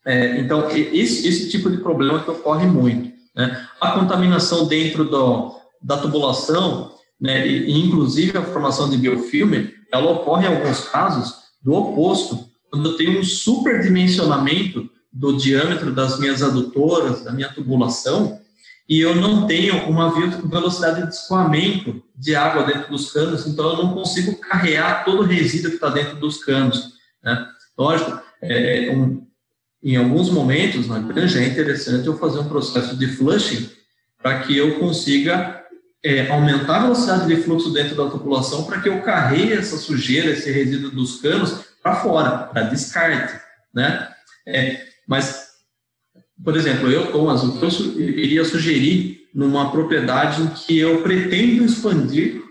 [0.04, 3.12] É, então, esse, esse tipo de problema que ocorre muito.
[3.34, 3.66] Né?
[3.80, 10.46] A contaminação dentro do, da tubulação, né, e, inclusive a formação de biofilme, ela ocorre
[10.46, 17.24] em alguns casos do oposto, quando eu tenho um superdimensionamento do diâmetro das minhas adutoras,
[17.24, 18.40] da minha tubulação,
[18.88, 20.12] e eu não tenho uma
[20.48, 25.26] velocidade de escoamento de água dentro dos canos, então eu não consigo carregar todo o
[25.26, 26.94] resíduo que está dentro dos canos.
[27.22, 27.46] Né?
[27.78, 29.26] Lógico, é, um,
[29.82, 33.70] em alguns momentos na granja é interessante eu fazer um processo de flushing
[34.20, 35.59] para que eu consiga
[36.02, 40.30] é, aumentar a velocidade de fluxo dentro da tubulação para que eu carregue essa sujeira,
[40.30, 43.38] esse resíduo dos canos para fora, para descarte,
[43.72, 44.08] né?
[44.46, 45.50] É, mas,
[46.42, 51.64] por exemplo, eu, Thomas, o que eu iria sugerir numa propriedade em que eu pretendo
[51.64, 52.42] expandir,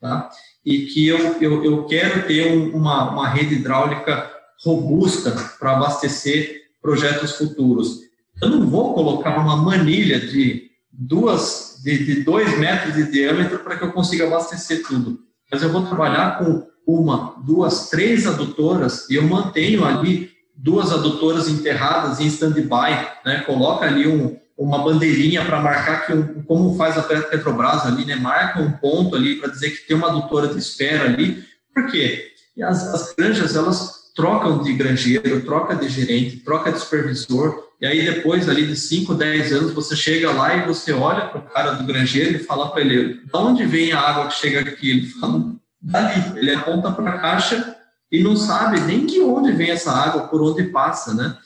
[0.00, 0.30] tá?
[0.64, 4.30] E que eu, eu, eu quero ter um, uma, uma rede hidráulica
[4.64, 8.00] robusta para abastecer projetos futuros.
[8.40, 13.76] Eu não vou colocar uma manilha de duas de, de dois metros de diâmetro para
[13.76, 15.18] que eu consiga abastecer tudo.
[15.50, 21.48] Mas eu vou trabalhar com uma, duas, três adutoras e eu mantenho ali duas adutoras
[21.48, 23.40] enterradas em stand-by, né?
[23.40, 28.16] Coloca ali um, uma bandeirinha para marcar que um, como faz a Petrobras ali, né?
[28.16, 31.44] Marca um ponto ali para dizer que tem uma adutora de espera ali.
[31.74, 32.32] Por quê?
[32.56, 37.86] E as, as granjas elas trocam de granjeiro, troca de gerente, troca de supervisor, e
[37.86, 41.50] aí depois ali de 5, 10 anos você chega lá e você olha para o
[41.50, 44.90] cara do granjeiro e fala para ele, de onde vem a água que chega aqui?
[44.90, 47.76] Ele fala, dali, ele aponta para a caixa
[48.10, 51.36] e não sabe nem de onde vem essa água, por onde passa, né?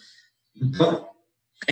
[0.61, 1.07] Então,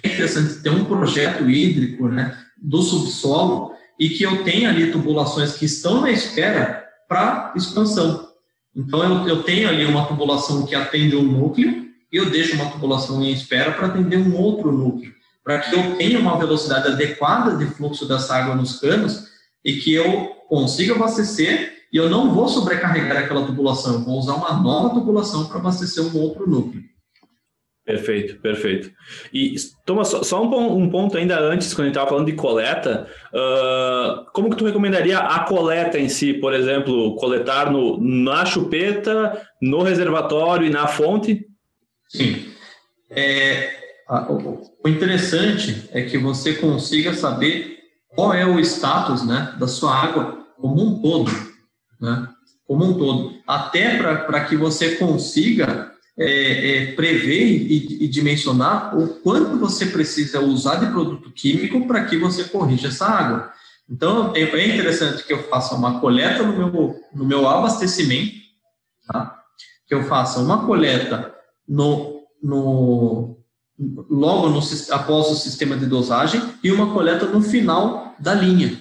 [0.03, 5.55] é interessante ter um projeto hídrico, né, do subsolo e que eu tenha ali tubulações
[5.55, 8.34] que estão na espera para expansão.
[8.77, 12.70] Então, eu, eu tenho ali uma tubulação que atende um núcleo e eu deixo uma
[12.70, 15.12] tubulação em espera para atender um outro núcleo,
[15.43, 19.29] para que eu tenha uma velocidade adequada de fluxo dessa água nos canos
[19.64, 24.35] e que eu consiga abastecer e eu não vou sobrecarregar aquela tubulação, eu vou usar
[24.35, 26.83] uma nova tubulação para abastecer um outro núcleo.
[27.85, 28.91] Perfeito, perfeito.
[29.30, 32.32] E, Thomas, só, só um, um, ponto ainda antes, quando a gente estava falando de
[32.32, 36.32] coleta, uh, como que tu recomendaria a coleta em si?
[36.32, 41.47] Por exemplo, coletar no, na chupeta, no reservatório e na fonte?
[42.09, 42.47] Sim.
[43.11, 43.70] É,
[44.30, 49.95] o, o interessante é que você consiga saber qual é o status né, da sua
[49.95, 51.30] água como um todo,
[52.01, 52.28] né?
[52.66, 53.35] Como um todo.
[53.47, 60.40] Até para que você consiga é, é, prever e, e, dimensionar o quanto você precisa
[60.40, 63.52] usar de produto químico para que você corrija essa água.
[63.90, 68.36] Então, é, é interessante que eu faça uma coleta no meu, no meu abastecimento,
[69.08, 69.42] tá?
[69.86, 71.34] que eu faça uma coleta
[71.68, 73.36] no, no,
[74.08, 74.60] logo no,
[74.90, 78.80] após o sistema de dosagem e uma coleta no final da linha.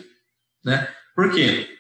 [0.64, 0.88] Né?
[1.16, 1.73] Por quê?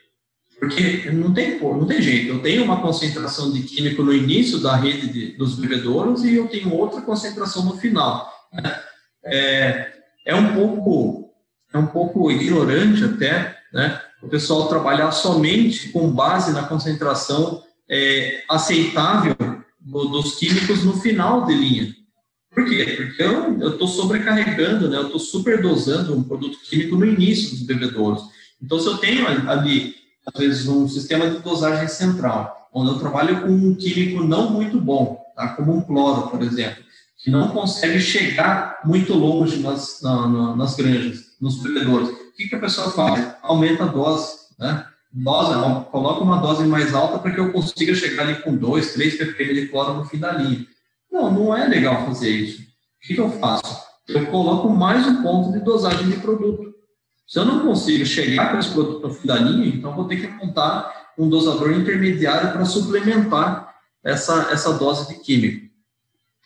[0.63, 2.29] Porque não tem, não tem jeito.
[2.29, 6.47] Eu tenho uma concentração de químico no início da rede de, dos bebedouros e eu
[6.47, 8.31] tenho outra concentração no final.
[8.53, 8.79] Né?
[9.25, 9.93] É,
[10.25, 11.33] é um pouco
[11.73, 13.99] é um pouco ignorante até, né?
[14.21, 19.35] O pessoal trabalhar somente com base na concentração é, aceitável
[19.81, 21.93] do, dos químicos no final de linha.
[22.51, 22.85] Por quê?
[22.95, 24.97] Porque eu estou sobrecarregando, né?
[24.97, 28.21] Eu estou superdosando um produto químico no início dos bebedouros.
[28.61, 33.41] Então, se eu tenho ali às vezes, um sistema de dosagem central, onde eu trabalho
[33.41, 35.49] com um químico não muito bom, tá?
[35.49, 36.83] como um cloro, por exemplo,
[37.17, 42.09] que não consegue chegar muito longe nas, na, na, nas granjas, nos bebedouros.
[42.09, 43.35] O que, que a pessoa faz?
[43.41, 44.85] Aumenta a dose, né?
[45.15, 45.53] Dose,
[45.91, 49.53] coloca uma dose mais alta para que eu consiga chegar ali com 2, 3 ppm
[49.53, 50.65] de cloro no fim da linha.
[51.11, 52.61] Não, não é legal fazer isso.
[52.61, 53.83] O que, que eu faço?
[54.07, 56.72] Eu coloco mais um ponto de dosagem de produto.
[57.27, 60.17] Se eu não consigo chegar com esse produto no fim da linha, então vou ter
[60.17, 65.73] que montar um dosador intermediário para suplementar essa, essa dose de químico.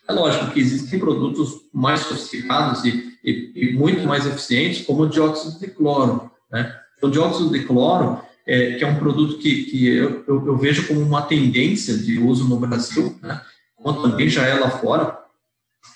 [0.08, 5.08] É lógico que existem produtos mais sofisticados e, e, e muito mais eficientes, como o
[5.08, 6.30] dióxido de cloro.
[6.50, 6.74] Né?
[7.02, 10.86] O dióxido de cloro, é, que é um produto que, que eu, eu, eu, vejo
[10.88, 13.42] como uma tendência de uso no Brasil, né?
[13.76, 15.18] como também já é lá fora,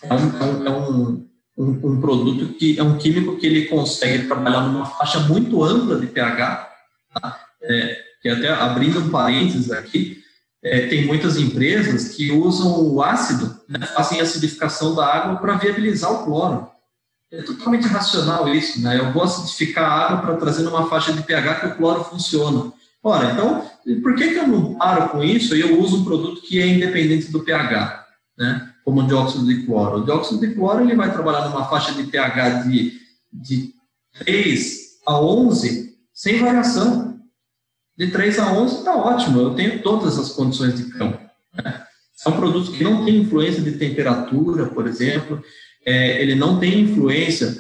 [0.03, 1.32] é um, é um, é
[1.63, 5.99] um, um, produto que é um químico que ele consegue trabalhar numa faixa muito ampla
[5.99, 6.69] de pH,
[7.15, 7.41] tá?
[7.63, 10.23] é, que até abrindo um parênteses aqui,
[10.63, 16.13] é, tem muitas empresas que usam o ácido, né, fazem acidificação da água para viabilizar
[16.13, 16.69] o cloro.
[17.31, 18.99] É totalmente racional isso, né?
[18.99, 22.71] Eu vou acidificar a água para trazer numa faixa de pH que o cloro funciona.
[23.03, 23.67] Ora, então,
[24.03, 26.67] por que, que eu não paro com isso e eu uso um produto que é
[26.67, 28.02] independente do pH,
[28.37, 28.73] né?
[28.85, 29.99] como o dióxido de cloro.
[29.99, 33.01] O dióxido de cloro ele vai trabalhar numa faixa de pH de,
[33.33, 33.75] de
[34.19, 37.21] 3 a 11 sem variação.
[37.97, 41.19] De 3 a 11 está ótimo, eu tenho todas as condições de campo.
[41.55, 41.85] Né?
[42.27, 45.43] Um produto que não tem influência de temperatura, por exemplo,
[45.85, 47.55] é, ele não tem influência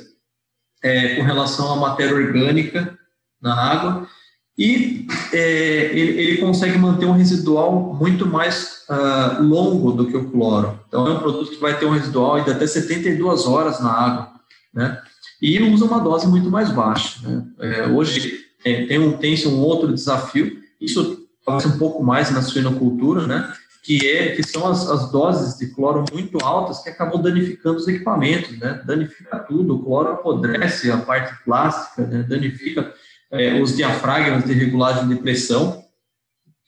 [0.82, 2.98] é, com relação à matéria orgânica
[3.40, 4.08] na água,
[4.56, 10.30] e é, ele, ele, consegue manter um residual muito mais uh, longo do que o
[10.30, 10.78] cloro.
[10.88, 14.28] Então, é um produto que vai ter um residual de até 72 horas na água,
[14.74, 15.00] né?
[15.40, 17.26] E usa uma dose muito mais baixa.
[17.26, 17.44] Né?
[17.60, 22.42] É, hoje é, tem um, tem um outro desafio, isso talvez um pouco mais na
[22.42, 23.52] suinocultura, né?
[23.82, 27.88] Que, é, que são as, as doses de cloro muito altas que acabam danificando os
[27.88, 28.80] equipamentos, né?
[28.86, 32.22] Danifica tudo, o cloro apodrece a parte plástica, né?
[32.22, 32.92] danifica
[33.32, 35.82] é, os diafragmas de regulagem de pressão,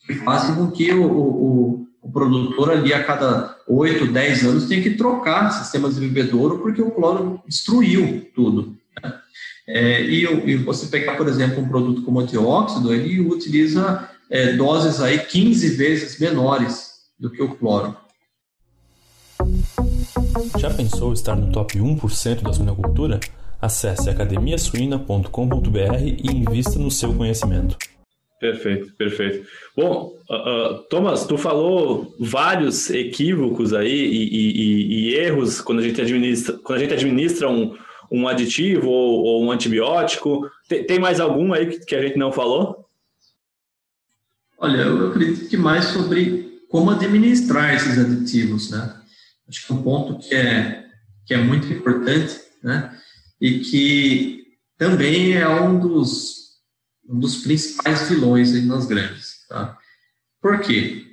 [0.05, 4.81] que fazem com que o, o, o produtor ali a cada 8, 10 anos tenha
[4.81, 8.75] que trocar sistemas de bebedouro porque o cloro destruiu tudo.
[9.01, 9.13] Né?
[9.67, 14.53] É, e, e, você pegar, por exemplo, um produto como o dióxido, ele utiliza é,
[14.53, 17.95] doses aí 15 vezes menores do que o cloro.
[20.57, 23.19] Já pensou estar no top 1% da suinocultura?
[23.65, 25.27] Acesse academiasuina.com.br
[26.03, 27.75] e invista no seu conhecimento.
[28.39, 29.47] Perfeito, perfeito.
[29.75, 35.81] Bom, uh, uh, Thomas, tu falou vários equívocos aí e, e, e, erros quando a
[35.81, 37.75] gente administra, quando a gente administra um,
[38.11, 40.47] um aditivo ou, ou um antibiótico.
[40.69, 42.87] Tem, tem, mais algum aí que, que a gente não falou?
[44.59, 48.95] Olha, eu acredito que mais sobre como administrar esses aditivos, né?
[49.49, 50.85] Acho que um ponto que é,
[51.25, 52.95] que é muito importante, né?
[53.39, 54.43] E que
[54.77, 56.55] também é um dos,
[57.07, 59.45] um dos principais vilões aí nas grandes.
[59.47, 59.77] Tá?
[60.41, 61.05] Por quê?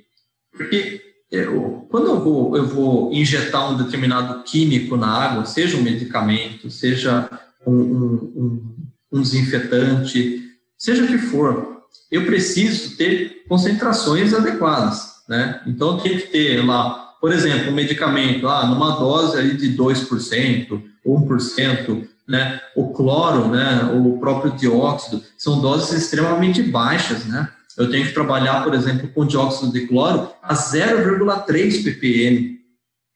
[0.51, 1.01] Porque
[1.31, 6.69] eu, quando eu vou, eu vou injetar um determinado químico na água, seja um medicamento,
[6.69, 7.29] seja
[7.65, 8.75] um, um,
[9.11, 10.43] um, desinfetante,
[10.77, 15.61] seja o que for, eu preciso ter concentrações adequadas, né?
[15.65, 20.83] Então, tem que ter lá, por exemplo, um medicamento, ah, numa dose ali de 2%,
[21.05, 22.59] 1%, né?
[22.75, 23.91] O cloro, né?
[23.93, 27.49] O próprio dióxido, são doses extremamente baixas, né?
[27.77, 32.59] Eu tenho que trabalhar, por exemplo, com dióxido de cloro a 0,3 ppm.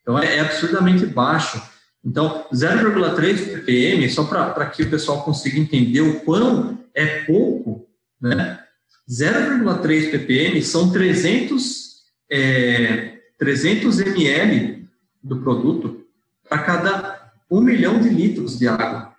[0.01, 1.61] Então, é, é absurdamente baixo.
[2.03, 7.87] Então, 0,3 ppm, só para que o pessoal consiga entender o quão é pouco,
[8.19, 8.59] né?
[9.09, 14.87] 0,3 ppm são 300, é, 300 ml
[15.23, 16.05] do produto
[16.47, 17.16] para cada
[17.49, 19.15] 1 milhão de litros de água.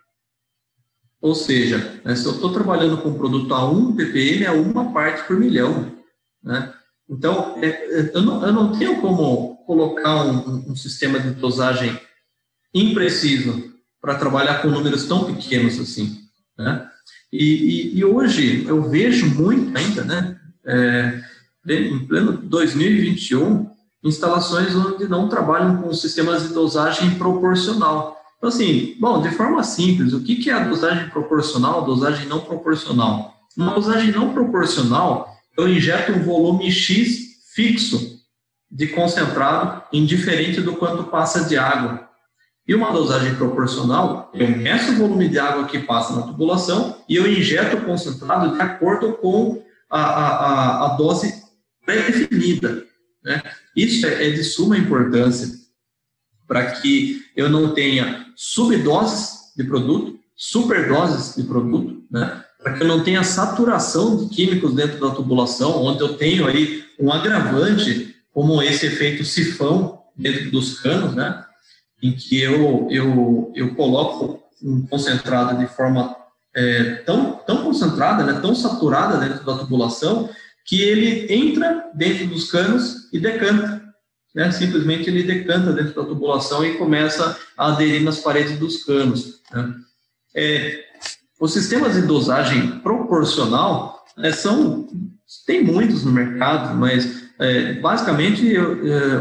[1.20, 4.93] Ou seja, né, se eu estou trabalhando com um produto a 1 ppm, é uma
[4.93, 5.93] parte por milhão.
[6.43, 6.72] Né?
[7.09, 11.99] Então, é, é, eu, não, eu não tenho como colocar um, um sistema de dosagem
[12.72, 16.20] impreciso para trabalhar com números tão pequenos assim.
[16.57, 16.89] Né?
[17.33, 21.20] E, e, e, hoje eu vejo muito ainda, né, é,
[21.68, 23.70] em pleno 2021,
[24.05, 28.18] instalações onde não trabalham com sistemas de dosagem proporcional.
[28.39, 33.34] Então, assim, bom, de forma simples, o que, é a dosagem proporcional, dosagem não proporcional?
[33.57, 37.18] Uma dosagem não proporcional, eu injeto um volume X
[37.53, 38.18] fixo
[38.70, 42.09] de concentrado, indiferente do quanto passa de água.
[42.66, 47.16] E uma dosagem proporcional, eu meço o volume de água que passa na tubulação e
[47.16, 51.34] eu injeto o concentrado de acordo com a, a, a dose
[51.84, 52.84] pré-definida.
[53.24, 53.43] Né?
[53.74, 55.49] Isso é, é de suma importância
[56.49, 62.43] para que eu não tenha subdoses de produto, superdoses de produto, né?
[62.63, 66.83] para que eu não tenha saturação de químicos dentro da tubulação, onde eu tenho aí
[66.99, 71.45] um agravante, como esse efeito sifão dentro dos canos, né?
[72.03, 76.17] em que eu, eu, eu coloco um concentrado de forma
[76.55, 80.29] é, tão, tão concentrada, né, tão saturada dentro da tubulação,
[80.67, 83.78] que ele entra dentro dos canos e decanta.
[84.39, 84.53] Né?
[84.53, 89.41] Simplesmente ele decanta dentro da tubulação e começa a aderir nas paredes dos canos.
[89.53, 89.74] Né?
[90.32, 90.84] É,
[91.41, 94.86] os sistemas de dosagem proporcional é, são
[95.45, 98.61] tem muitos no mercado, mas é, basicamente, é,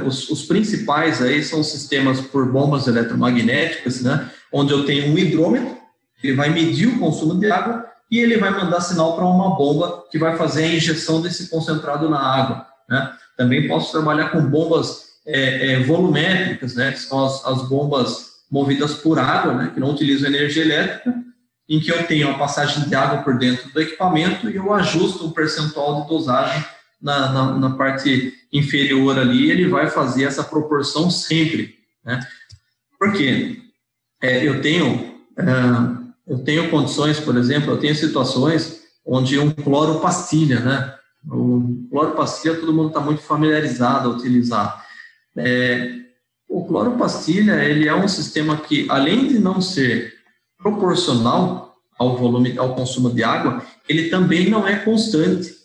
[0.05, 4.29] os, os, principais aí são sistemas por bombas eletromagnéticas, né?
[4.51, 5.77] Onde eu tenho um hidrômetro,
[6.23, 10.05] ele vai medir o consumo de água e ele vai mandar sinal para uma bomba
[10.09, 13.11] que vai fazer a injeção desse concentrado na água, né?
[13.35, 16.91] Também posso trabalhar com bombas é, é volumétricas, né?
[16.91, 19.71] Que são as, as bombas movidas por água, né?
[19.73, 21.13] Que não utilizam energia elétrica,
[21.69, 25.27] em que eu tenho a passagem de água por dentro do equipamento e eu ajusto
[25.27, 26.63] o percentual de dosagem
[27.01, 31.75] na, na, na, parte inferior ali, ele vai fazer essa proporção sempre.
[32.03, 32.19] Né?
[32.97, 33.61] Por quê?
[34.21, 35.43] É, eu, tenho, é,
[36.25, 40.93] eu tenho condições, por exemplo, eu tenho situações onde um cloro pastilha, né?
[41.29, 44.86] O cloro pastilha todo mundo está muito familiarizado a utilizar.
[45.37, 45.95] É,
[46.49, 50.13] o cloro pastilha ele é um sistema que, além de não ser
[50.57, 55.57] proporcional ao volume, ao consumo de água, ele também não é constante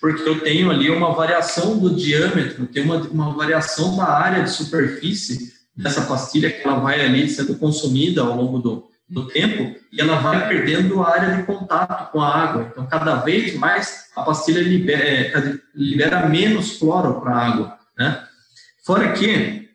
[0.00, 4.50] porque eu tenho ali uma variação do diâmetro, tem uma, uma variação da área de
[4.50, 10.00] superfície dessa pastilha que ela vai ali sendo consumida ao longo do, do tempo e
[10.00, 12.68] ela vai perdendo a área de contato com a água.
[12.72, 17.78] Então, cada vez mais a pastilha libera, é, libera menos cloro para a água.
[17.96, 18.25] Né?
[18.86, 19.68] Fora que,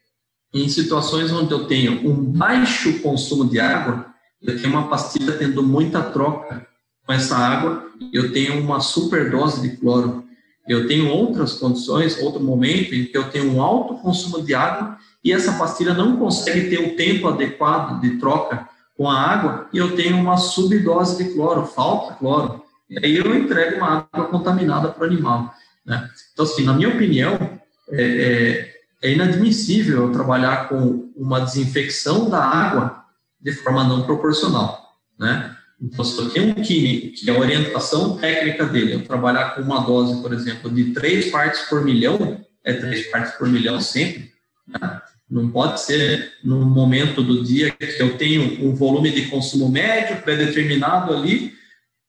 [0.53, 4.05] em situações onde eu tenho um baixo consumo de água,
[4.41, 6.65] eu tenho uma pastilha tendo muita troca
[7.05, 10.23] com essa água, eu tenho uma superdose de cloro.
[10.65, 14.97] Eu tenho outras condições, outro momento em que eu tenho um alto consumo de água
[15.21, 19.77] e essa pastilha não consegue ter o tempo adequado de troca com a água e
[19.77, 22.63] eu tenho uma subdose de cloro, falta cloro.
[22.89, 25.53] E aí eu entrego uma água contaminada para o animal.
[25.85, 26.09] Né?
[26.31, 27.59] Então, assim, na minha opinião,
[27.89, 33.03] é, é, é inadmissível eu trabalhar com uma desinfecção da água
[33.39, 34.95] de forma não proporcional.
[35.19, 35.55] Né?
[35.81, 39.79] Então, se eu tenho um químico que a orientação técnica dele é trabalhar com uma
[39.81, 44.31] dose, por exemplo, de três partes por milhão, é três partes por milhão sempre.
[44.67, 45.01] Né?
[45.27, 50.21] Não pode ser no momento do dia que eu tenho um volume de consumo médio
[50.21, 51.53] pré-determinado ali,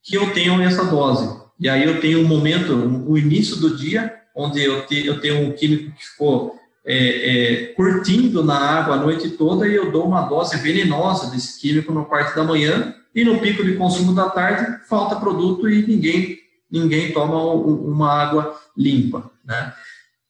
[0.03, 1.41] que eu tenho essa dose.
[1.59, 2.75] E aí eu tenho um momento,
[3.07, 7.67] o início do dia, onde eu, te, eu tenho um químico que ficou é, é,
[7.75, 12.03] curtindo na água a noite toda e eu dou uma dose venenosa desse químico na
[12.03, 17.13] parte da manhã e no pico de consumo da tarde falta produto e ninguém ninguém
[17.13, 19.75] toma uma água limpa, né?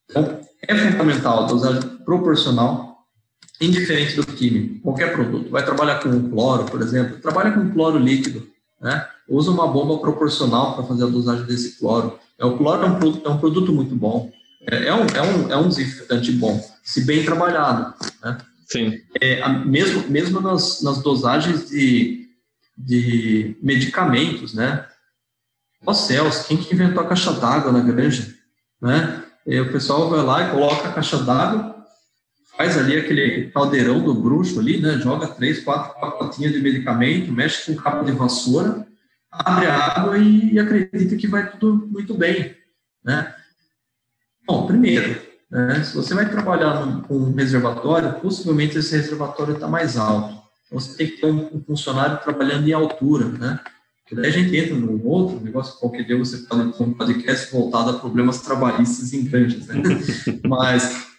[0.09, 3.05] Então, é fundamental a dosagem proporcional,
[3.61, 5.49] indiferente do químico, qualquer produto.
[5.49, 8.45] Vai trabalhar com cloro, por exemplo, trabalha com cloro líquido,
[8.81, 9.07] né?
[9.27, 12.19] Usa uma bomba proporcional para fazer a dosagem desse cloro.
[12.37, 14.29] É, o cloro é um, é um produto muito bom,
[14.67, 17.93] é, é, um, é, um, é um desinfetante bom, se bem trabalhado,
[18.23, 18.37] né?
[18.65, 18.99] Sim.
[19.21, 22.29] É, a, mesmo mesmo nas, nas dosagens de,
[22.77, 24.85] de medicamentos, né?
[25.85, 28.33] Ó céus, quem que inventou a caixa d'água na granja?
[28.81, 29.23] Né?
[29.45, 31.85] E o pessoal vai lá e coloca a caixa d'água,
[32.57, 34.97] faz ali aquele caldeirão do bruxo ali, né?
[34.99, 38.87] Joga três, quatro pacotinhas de medicamento, mexe com cabo de vassoura,
[39.29, 42.55] abre a água e acredita que vai tudo muito bem,
[43.03, 43.35] né?
[44.45, 49.97] Bom, primeiro, né, se você vai trabalhar com um reservatório, possivelmente esse reservatório está mais
[49.97, 50.41] alto.
[50.65, 53.59] Então, você tem que ter um, funcionário trabalhando em altura, né?
[54.01, 57.51] Porque daí a gente entra num outro negócio, qualquer dia você fala com um podcast
[57.51, 59.81] voltado a problemas trabalhistas em grandes, né?
[60.45, 61.13] mas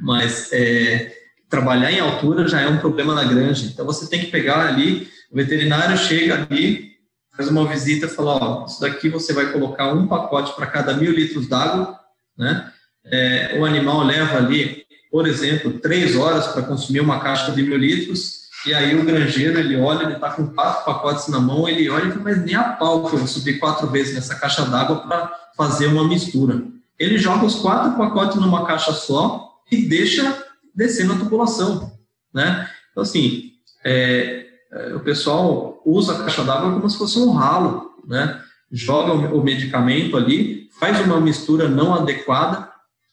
[0.00, 1.12] mas é,
[1.48, 3.66] trabalhar em altura já é um problema na granja.
[3.66, 6.92] Então você tem que pegar ali, o veterinário chega ali,
[7.36, 10.94] faz uma visita e fala, ó, isso daqui você vai colocar um pacote para cada
[10.94, 11.98] mil litros d'água,
[12.40, 12.72] né?
[13.04, 17.76] É, o animal leva ali, por exemplo, três horas para consumir uma caixa de mil
[17.76, 21.88] litros, e aí o granjeiro, ele olha, ele está com quatro pacotes na mão, ele
[21.88, 24.64] olha e fala, mas nem a pau que eu vou subir quatro vezes nessa caixa
[24.64, 26.62] d'água para fazer uma mistura.
[26.98, 31.92] Ele joga os quatro pacotes numa caixa só e deixa descer na tubulação,
[32.32, 32.68] né?
[32.90, 33.52] Então, assim,
[33.84, 38.40] é, é o pessoal usa a caixa d'água como se fosse um ralo, né?
[38.70, 42.70] Joga o medicamento ali, faz uma mistura não adequada,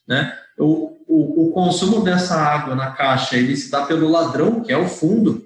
[0.07, 0.37] né?
[0.57, 4.77] O, o, o, consumo dessa água na caixa ele se dá pelo ladrão, que é
[4.77, 5.45] o fundo,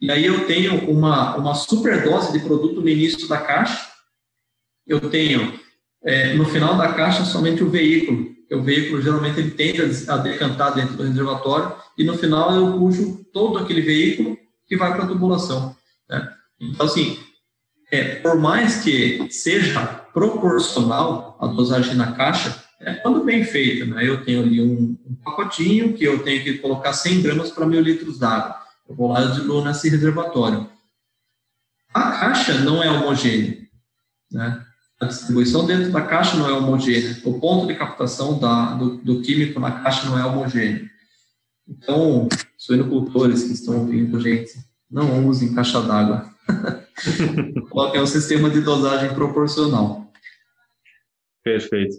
[0.00, 3.88] e aí eu tenho uma, uma superdose de produto no início da caixa,
[4.86, 5.58] eu tenho
[6.02, 10.74] é, no final da caixa somente o veículo, o veículo geralmente ele tende a decantar
[10.74, 14.36] dentro do reservatório, e no final eu puxo todo aquele veículo
[14.66, 15.74] que vai para a tubulação.
[16.08, 16.32] Né?
[16.60, 17.18] Então, assim,
[17.94, 24.06] é, por mais que seja proporcional a dosagem na caixa, é, quando bem feita, né?
[24.06, 27.80] Eu tenho ali um, um, pacotinho que eu tenho que colocar 100 gramas para mil
[27.80, 28.56] litros d'água.
[28.88, 30.68] Eu vou lá e diluo nesse reservatório.
[31.92, 33.58] A caixa não é homogênea,
[34.30, 34.64] né?
[35.00, 37.20] A distribuição dentro da caixa não é homogênea.
[37.24, 40.88] O ponto de captação da, do, do químico na caixa não é homogêneo.
[41.68, 42.28] Então,
[42.58, 44.52] suinocultores que estão ouvindo, gente,
[44.90, 46.28] não usem caixa d'água.
[47.70, 50.10] Coloquem um sistema de dosagem proporcional.
[51.42, 51.96] Perfeito.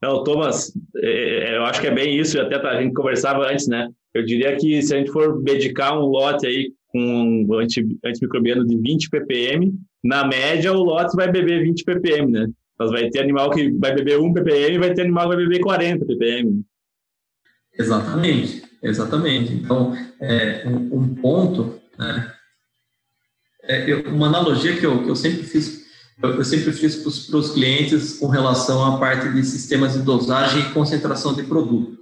[0.00, 3.66] Não, Thomas, é, é, eu acho que é bem isso, até a gente conversava antes,
[3.66, 3.88] né?
[4.14, 8.64] Eu diria que se a gente for medicar um lote aí com um anti, antimicrobiano
[8.64, 12.46] de 20 ppm, na média o lote vai beber 20 ppm, né?
[12.78, 15.44] Mas vai ter animal que vai beber 1 ppm e vai ter animal que vai
[15.44, 16.62] beber 40 ppm.
[17.76, 19.52] Exatamente, exatamente.
[19.52, 22.32] Então, é, um, um ponto, né?
[23.68, 25.86] É, eu, uma analogia que eu, que eu sempre fiz
[26.20, 30.70] eu sempre fiz para os clientes com relação à parte de sistemas de dosagem e
[30.70, 31.98] concentração de produto.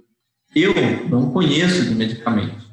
[0.55, 0.73] Eu
[1.07, 2.65] não conheço de medicamento,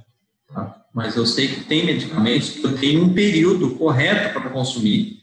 [0.49, 0.85] tá?
[0.95, 5.19] mas eu sei que tem medicamentos que eu tenho um período correto para consumir,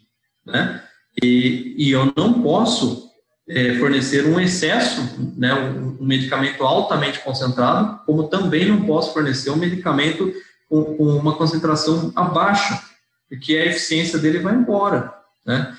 [0.46, 0.84] né?
[1.24, 3.10] E, e eu não posso
[3.50, 5.02] é, fornecer um excesso,
[5.36, 10.32] né, um, um, medicamento altamente concentrado, como também não posso fornecer um medicamento
[10.70, 12.91] com, com uma concentração abaixo,
[13.32, 15.14] porque a eficiência dele vai embora.
[15.46, 15.74] Né?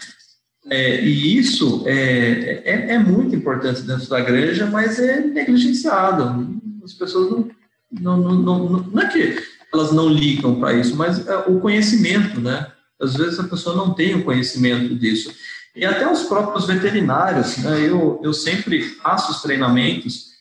[0.71, 6.59] É, e isso é, é, é, muito importante dentro da granja, mas é negligenciado.
[6.83, 9.37] As pessoas não, não, não, não, não é que
[9.71, 12.73] elas não ligam para isso, mas é o conhecimento, né?
[12.99, 15.31] Às vezes a pessoa não tem o conhecimento disso.
[15.77, 17.87] E até os próprios veterinários, né?
[17.87, 20.33] eu, eu sempre faço os treinamentos,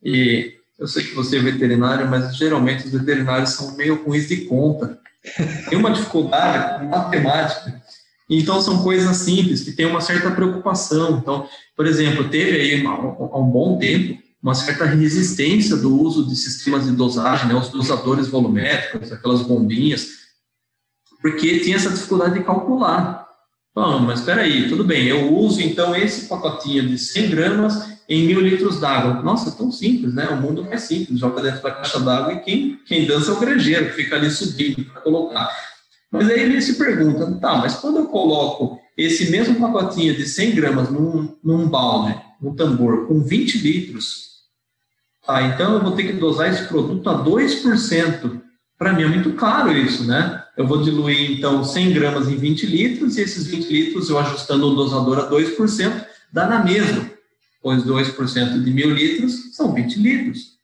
[0.00, 4.44] e eu sei que você é veterinário, mas geralmente os veterinários são meio ruins de
[4.44, 5.00] conta.
[5.68, 7.80] Tem uma dificuldade com matemática
[8.30, 11.18] então, são coisas simples que têm uma certa preocupação.
[11.18, 16.34] Então, por exemplo, teve aí há um bom tempo uma certa resistência do uso de
[16.34, 20.08] sistemas de dosagem, né, os dosadores volumétricos, aquelas bombinhas,
[21.20, 23.28] porque tinha essa dificuldade de calcular.
[23.74, 28.26] Bom, mas espera aí, tudo bem, eu uso então esse pacotinho de 100 gramas em
[28.26, 29.22] mil litros d'água.
[29.22, 30.28] Nossa, tão simples, né?
[30.30, 33.38] O mundo é simples, joga dentro da caixa d'água e quem, quem dança é o
[33.38, 35.48] granjeiro, que fica ali subindo para colocar.
[36.10, 40.54] Mas aí ele se pergunta, tá, mas quando eu coloco esse mesmo pacotinho de 100
[40.56, 44.40] gramas num, num balde, num tambor, com 20 litros,
[45.24, 48.40] tá, então eu vou ter que dosar esse produto a 2%.
[48.76, 50.42] Para mim é muito claro isso, né?
[50.56, 54.66] Eu vou diluir, então, 100 gramas em 20 litros, e esses 20 litros, eu ajustando
[54.66, 57.19] o dosador a 2%, dá na mesma.
[57.62, 60.58] Pois 2% de mil litros são 20 litros.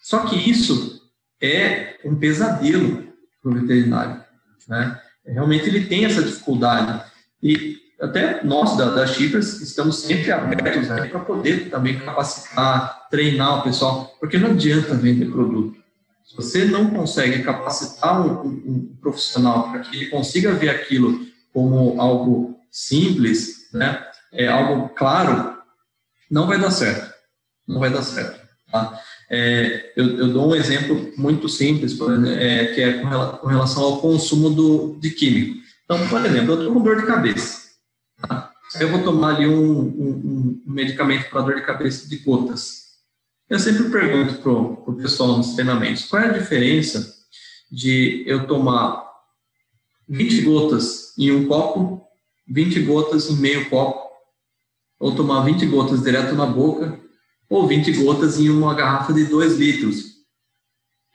[0.00, 1.02] Só que isso
[1.40, 3.08] é um pesadelo
[3.42, 4.22] para o veterinário.
[4.68, 5.00] Né?
[5.26, 7.02] Realmente ele tem essa dificuldade.
[7.42, 13.60] E até nós da, da Chivas estamos sempre abertos né, para poder também capacitar, treinar
[13.60, 15.82] o pessoal, porque não adianta vender produto.
[16.24, 21.20] Se você não consegue capacitar um, um profissional para que ele consiga ver aquilo
[21.52, 25.53] como algo simples, né, é algo claro,
[26.30, 27.12] não vai dar certo.
[27.66, 28.40] Não vai dar certo.
[28.70, 29.00] Tá?
[29.30, 31.98] É, eu, eu, dou um exemplo muito simples,
[32.38, 35.62] é, que é com relação ao consumo do, de químico.
[35.84, 37.70] Então, por exemplo, eu estou com dor de cabeça.
[38.20, 38.50] Tá?
[38.80, 42.84] Eu vou tomar ali um, um, um medicamento para dor de cabeça de gotas.
[43.48, 47.14] Eu sempre pergunto para o pessoal nos treinamentos, qual é a diferença
[47.70, 49.04] de eu tomar
[50.08, 52.06] 20 gotas em um copo,
[52.48, 54.03] 20 gotas em meio copo,
[54.98, 56.98] ou tomar 20 gotas direto na boca,
[57.48, 60.14] ou 20 gotas em uma garrafa de 2 litros.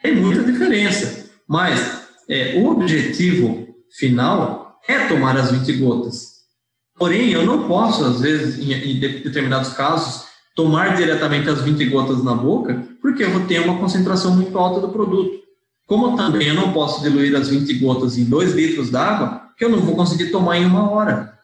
[0.02, 3.68] Tem muita diferença, mas é, o objetivo
[3.98, 6.40] final é tomar as 20 gotas.
[6.98, 12.24] Porém, eu não posso, às vezes, em, em determinados casos, tomar diretamente as 20 gotas
[12.24, 15.40] na boca, porque eu vou ter uma concentração muito alta do produto.
[15.88, 19.70] Como também eu não posso diluir as 20 gotas em 2 litros d'água, que eu
[19.70, 21.39] não vou conseguir tomar em uma hora.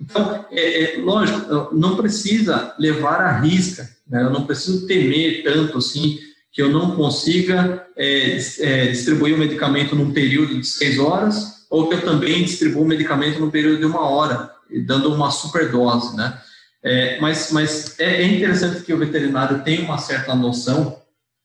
[0.00, 4.22] Então, é, é, lógico, não precisa levar a risca, né?
[4.22, 6.18] eu não preciso temer tanto assim
[6.52, 11.88] que eu não consiga é, é, distribuir o medicamento num período de seis horas, ou
[11.88, 14.50] que eu também distribua o medicamento num período de uma hora,
[14.84, 16.40] dando uma superdose, né?
[16.82, 20.98] É, mas mas é, é, interessante que o veterinário tenha uma certa noção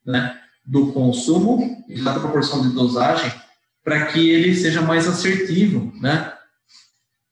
[0.05, 0.33] né,
[0.65, 3.31] do consumo e da proporção de dosagem
[3.83, 6.31] para que ele seja mais assertivo, né?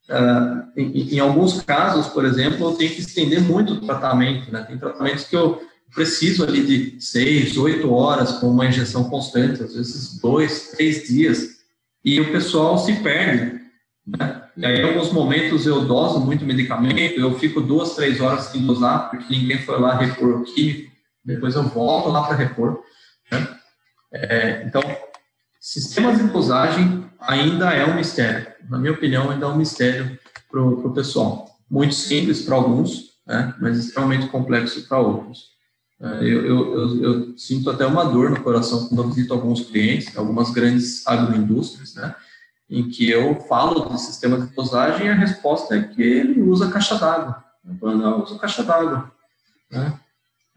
[0.10, 4.64] Uh, em, em, alguns casos, por exemplo, eu tenho que estender muito o tratamento, né?
[4.64, 5.62] Tem tratamentos que eu
[5.94, 11.58] preciso ali de seis, oito horas com uma injeção constante, às vezes dois, três dias,
[12.04, 13.62] e o pessoal se perde,
[14.06, 14.44] né?
[14.56, 18.66] E aí, em alguns momentos, eu doso muito medicamento, eu fico duas, três horas sem
[18.66, 20.92] dosar, porque ninguém foi lá repor o químico,
[21.26, 22.80] depois eu volto lá para repor.
[23.32, 23.48] Né?
[24.12, 24.82] É, então,
[25.60, 28.48] sistemas de dosagem ainda é um mistério.
[28.70, 30.18] Na minha opinião, ainda é um mistério
[30.50, 31.50] para o pessoal.
[31.70, 33.54] Muito simples para alguns, né?
[33.60, 35.54] mas extremamente complexo para outros.
[36.02, 39.62] É, eu, eu, eu, eu, sinto até uma dor no coração quando eu visito alguns
[39.62, 42.14] clientes, algumas grandes agroindústrias, né?
[42.70, 46.72] em que eu falo do sistema de dosagem e a resposta é que ele usa
[46.72, 47.44] caixa d'água.
[47.82, 49.12] Eu não, uso caixa d'água.
[49.72, 50.00] Né?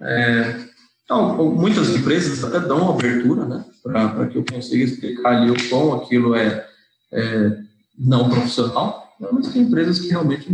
[0.00, 0.68] É,
[1.06, 5.94] então, muitas empresas até dão abertura né, para que eu consiga explicar ali o quão
[5.94, 6.68] aquilo é,
[7.12, 7.58] é
[7.96, 10.48] não profissional, mas tem empresas que realmente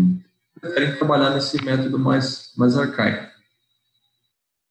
[0.60, 3.32] preferem trabalhar nesse método mais, mais arcaico.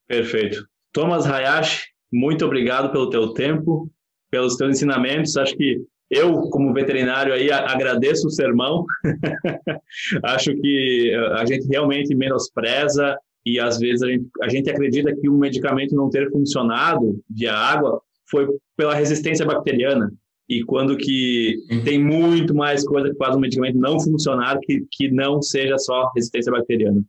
[0.07, 0.67] Perfeito.
[0.93, 3.91] Thomas Hayashi, muito obrigado pelo teu tempo,
[4.29, 5.35] pelos teus ensinamentos.
[5.35, 8.85] Acho que eu, como veterinário, aí agradeço o sermão.
[10.23, 15.29] Acho que a gente realmente menospreza e às vezes a gente, a gente acredita que
[15.29, 20.11] um medicamento não ter funcionado via água foi pela resistência bacteriana.
[20.47, 25.09] E quando que tem muito mais coisa que faz um medicamento não funcionar que, que
[25.09, 27.01] não seja só resistência bacteriana.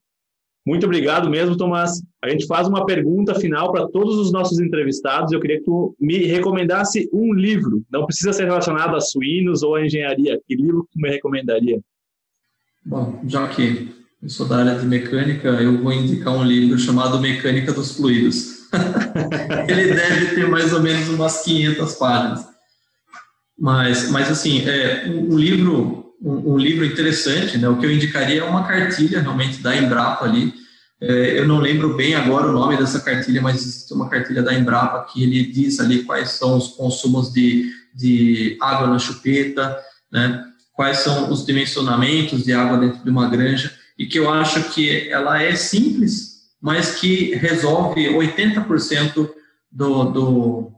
[0.65, 2.01] Muito obrigado mesmo, Tomás.
[2.23, 5.33] A gente faz uma pergunta final para todos os nossos entrevistados.
[5.33, 7.83] Eu queria que tu me recomendasse um livro.
[7.91, 10.41] Não precisa ser relacionado a suínos ou a engenharia.
[10.47, 11.81] Que livro tu me recomendaria?
[12.85, 13.89] Bom, já que
[14.23, 18.69] eu sou da área de mecânica, eu vou indicar um livro chamado Mecânica dos Fluidos.
[19.69, 22.47] Ele deve ter mais ou menos umas 500 páginas.
[23.59, 27.69] Mas, mas assim, é um, um livro um, um, livro interessante, né?
[27.69, 30.55] O que eu indicaria é uma cartilha realmente da Embrapa ali.
[31.01, 34.55] É, eu não lembro bem agora o nome dessa cartilha, mas existe uma cartilha da
[34.55, 39.77] Embrapa que ele diz ali quais são os consumos de, de água na chupeta,
[40.13, 40.45] né?
[40.73, 45.09] Quais são os dimensionamentos de água dentro de uma granja e que eu acho que
[45.11, 49.31] ela é simples, mas que resolve 80%
[49.71, 50.73] do, do,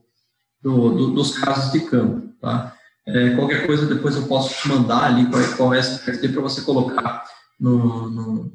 [0.63, 2.75] do, do, dos casos de campo, tá?
[3.07, 6.63] É, qualquer coisa depois eu posso te mandar ali qual, qual é essa para você
[6.63, 7.25] colocar
[7.61, 8.53] no, no,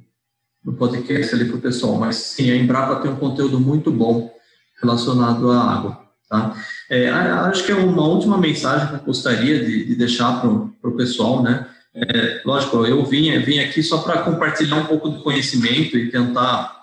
[0.64, 1.96] no podcast ali para o pessoal.
[1.96, 4.34] Mas sim, a Embrapa tem um conteúdo muito bom
[4.82, 6.02] relacionado à água.
[6.28, 6.56] Tá?
[6.90, 10.50] É, acho que é uma última mensagem que eu gostaria de, de deixar para
[10.90, 11.68] o pessoal, né?
[11.94, 16.80] É, lógico, eu vim, vim aqui só para compartilhar um pouco do conhecimento e tentar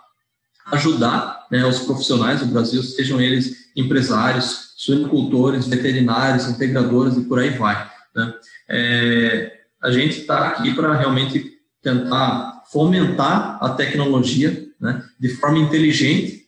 [0.72, 7.50] ajudar né, os profissionais do Brasil, sejam eles empresários, suinocultores, veterinários, integradores e por aí
[7.50, 7.90] vai.
[8.14, 8.34] Né?
[8.68, 11.52] É, a gente está aqui para realmente
[11.82, 16.46] tentar fomentar a tecnologia né, de forma inteligente,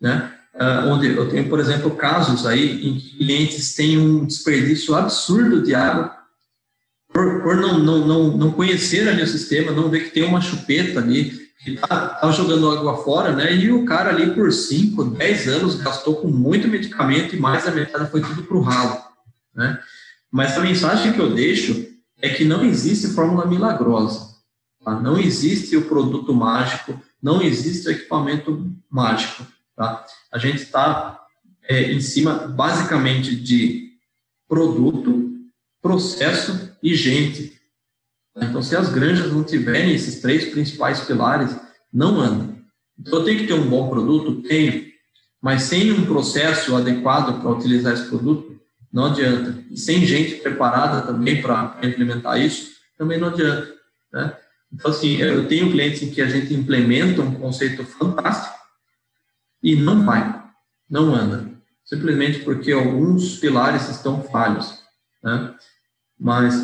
[0.00, 4.94] né, uh, onde eu tenho, por exemplo, casos aí em que clientes têm um desperdício
[4.96, 6.21] absurdo de água
[7.12, 10.40] por, por não, não, não, não conhecer ali o sistema, não ver que tem uma
[10.40, 13.54] chupeta ali, que está tá jogando água fora, né?
[13.54, 17.70] E o cara ali por 5, 10 anos gastou com muito medicamento e mais da
[17.70, 19.00] metade foi tudo para o ralo,
[19.54, 19.78] né?
[20.30, 21.86] Mas a mensagem que eu deixo
[22.20, 24.34] é que não existe fórmula milagrosa,
[24.82, 24.98] tá?
[24.98, 29.46] não existe o produto mágico, não existe o equipamento mágico,
[29.76, 30.04] tá?
[30.32, 31.20] A gente está
[31.68, 33.92] é, em cima basicamente de
[34.48, 35.30] produto,
[35.80, 37.60] processo e gente.
[38.36, 41.54] Então, se as granjas não tiverem esses três principais pilares,
[41.92, 42.56] não anda.
[42.98, 44.42] Então, eu tenho que ter um bom produto?
[44.42, 44.90] Tenho.
[45.40, 48.60] Mas sem um processo adequado para utilizar esse produto,
[48.92, 49.64] não adianta.
[49.70, 53.74] E sem gente preparada também para implementar isso, também não adianta.
[54.12, 54.36] Né?
[54.72, 58.54] Então, assim, eu tenho clientes em que a gente implementa um conceito fantástico
[59.62, 60.42] e não vai,
[60.88, 61.50] não anda.
[61.84, 64.78] Simplesmente porque alguns pilares estão falhos.
[65.22, 65.54] Né?
[66.18, 66.54] Mas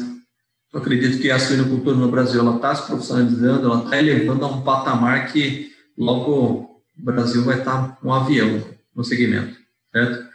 [0.79, 5.33] acredito que a suinocultura no Brasil está se profissionalizando, ela está elevando a um patamar
[5.33, 8.63] que logo o Brasil vai estar tá um avião
[8.95, 9.57] no segmento,
[9.93, 10.27] certo?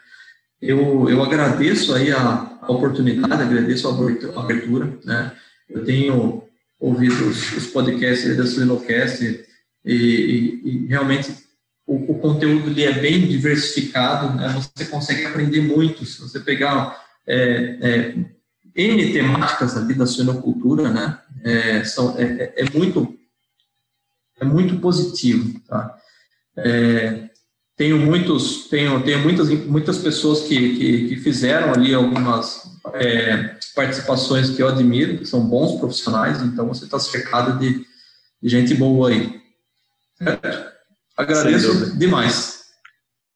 [0.61, 5.33] Eu, eu agradeço aí a, a oportunidade, agradeço a abertura, né?
[5.69, 6.43] Eu tenho
[6.79, 9.23] ouvido os, os podcasts da Suinocast
[9.83, 11.33] e, e, e realmente
[11.85, 14.49] o, o, conteúdo ali é bem diversificado, né?
[14.75, 18.15] Você consegue aprender muito se você pegar é, é,
[18.75, 21.19] N temáticas ali da suinocultura, né?
[21.43, 23.17] É, são, é, é, é muito
[24.39, 25.95] é muito positivo, tá?
[26.57, 27.29] É,
[27.75, 32.63] tenho muitos tenho, tenho muitas muitas pessoas que, que, que fizeram ali algumas
[32.93, 37.85] é, participações que eu admiro, que são bons profissionais, então você está cercado de,
[38.41, 39.41] de, gente boa aí.
[40.17, 40.73] Certo?
[41.17, 42.52] Agradeço demais.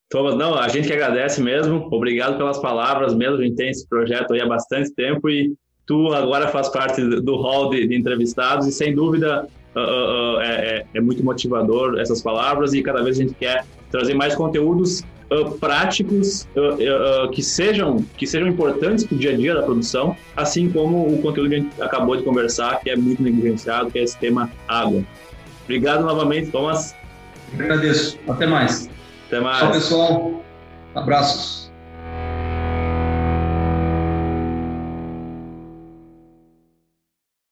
[0.10, 1.90] Thomas, não, a gente que agradece mesmo.
[1.92, 3.38] Obrigado pelas palavras mesmo.
[3.38, 5.54] A gente tem esse projeto aí há bastante tempo e
[5.86, 10.86] tu agora faz parte do hall de, de entrevistados e sem dúvida uh, uh, é,
[10.94, 15.02] é, muito motivador essas palavras e cada vez a gente quer trazer mais conteúdos
[15.32, 16.46] uh, práticos
[17.34, 21.22] que sejam que sejam importantes para o dia a dia da produção, assim como o
[21.22, 24.50] conteúdo que a gente acabou de conversar, que é muito negligenciado, que é esse tema
[24.68, 25.04] água.
[25.64, 26.96] Obrigado novamente, Thomas.
[27.54, 28.18] agradeço.
[28.28, 28.90] Até mais.
[29.28, 29.60] Até mais.
[29.60, 30.32] Tchau, pessoal.
[30.96, 31.67] Abraços.